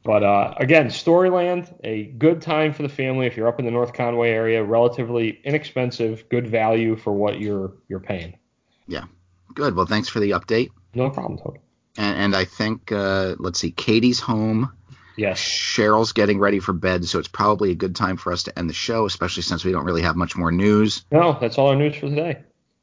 but 0.05 0.23
uh, 0.23 0.55
again, 0.59 0.87
Storyland, 0.87 1.75
a 1.83 2.05
good 2.05 2.41
time 2.41 2.73
for 2.73 2.83
the 2.83 2.89
family 2.89 3.27
if 3.27 3.37
you're 3.37 3.49
up 3.49 3.59
in 3.59 3.65
the 3.65 3.73
North 3.73 3.93
Conway 3.93 4.31
area. 4.31 4.63
Relatively 4.63 5.41
inexpensive, 5.45 6.29
good 6.29 6.47
value 6.47 6.97
for 6.97 7.13
what 7.13 7.41
you're 7.41 7.73
you're 7.89 8.01
paying. 8.01 8.39
Yeah, 8.87 9.05
good. 9.55 9.75
Well, 9.75 9.87
thanks 9.87 10.09
for 10.09 10.21
the 10.21 10.31
update. 10.31 10.71
No 10.95 11.11
problem, 11.11 11.39
Todd. 11.39 11.59
And, 11.97 12.19
and 12.19 12.37
I 12.37 12.45
think 12.45 12.93
uh, 12.93 13.35
let's 13.39 13.59
see, 13.59 13.73
Katie's 13.73 14.21
home. 14.21 14.73
Yes. 15.17 15.41
Cheryl's 15.41 16.13
getting 16.13 16.39
ready 16.39 16.61
for 16.61 16.73
bed, 16.73 17.05
so 17.05 17.19
it's 17.19 17.29
probably 17.29 17.71
a 17.71 17.75
good 17.75 17.95
time 17.95 18.17
for 18.17 18.33
us 18.33 18.45
to 18.45 18.59
end 18.59 18.69
the 18.69 18.75
show, 18.75 19.07
especially 19.07 19.43
since 19.43 19.65
we 19.65 19.73
don't 19.73 19.85
really 19.85 20.03
have 20.03 20.17
much 20.17 20.37
more 20.37 20.51
news. 20.51 21.05
No, 21.11 21.39
that's 21.41 21.59
all 21.59 21.69
our 21.69 21.77
news 21.77 21.95
for 21.95 22.09
today. 22.09 22.39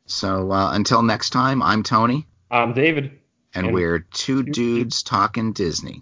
So 0.06 0.52
uh, 0.52 0.72
until 0.74 1.02
next 1.02 1.32
time, 1.32 1.62
I'm 1.62 1.84
Tony. 1.84 2.28
I'm 2.50 2.74
David. 2.74 3.20
And, 3.54 3.68
and 3.68 3.74
we're 3.74 4.00
two 4.00 4.44
dudes 4.44 5.04
talking 5.04 5.52
Disney. 5.52 6.00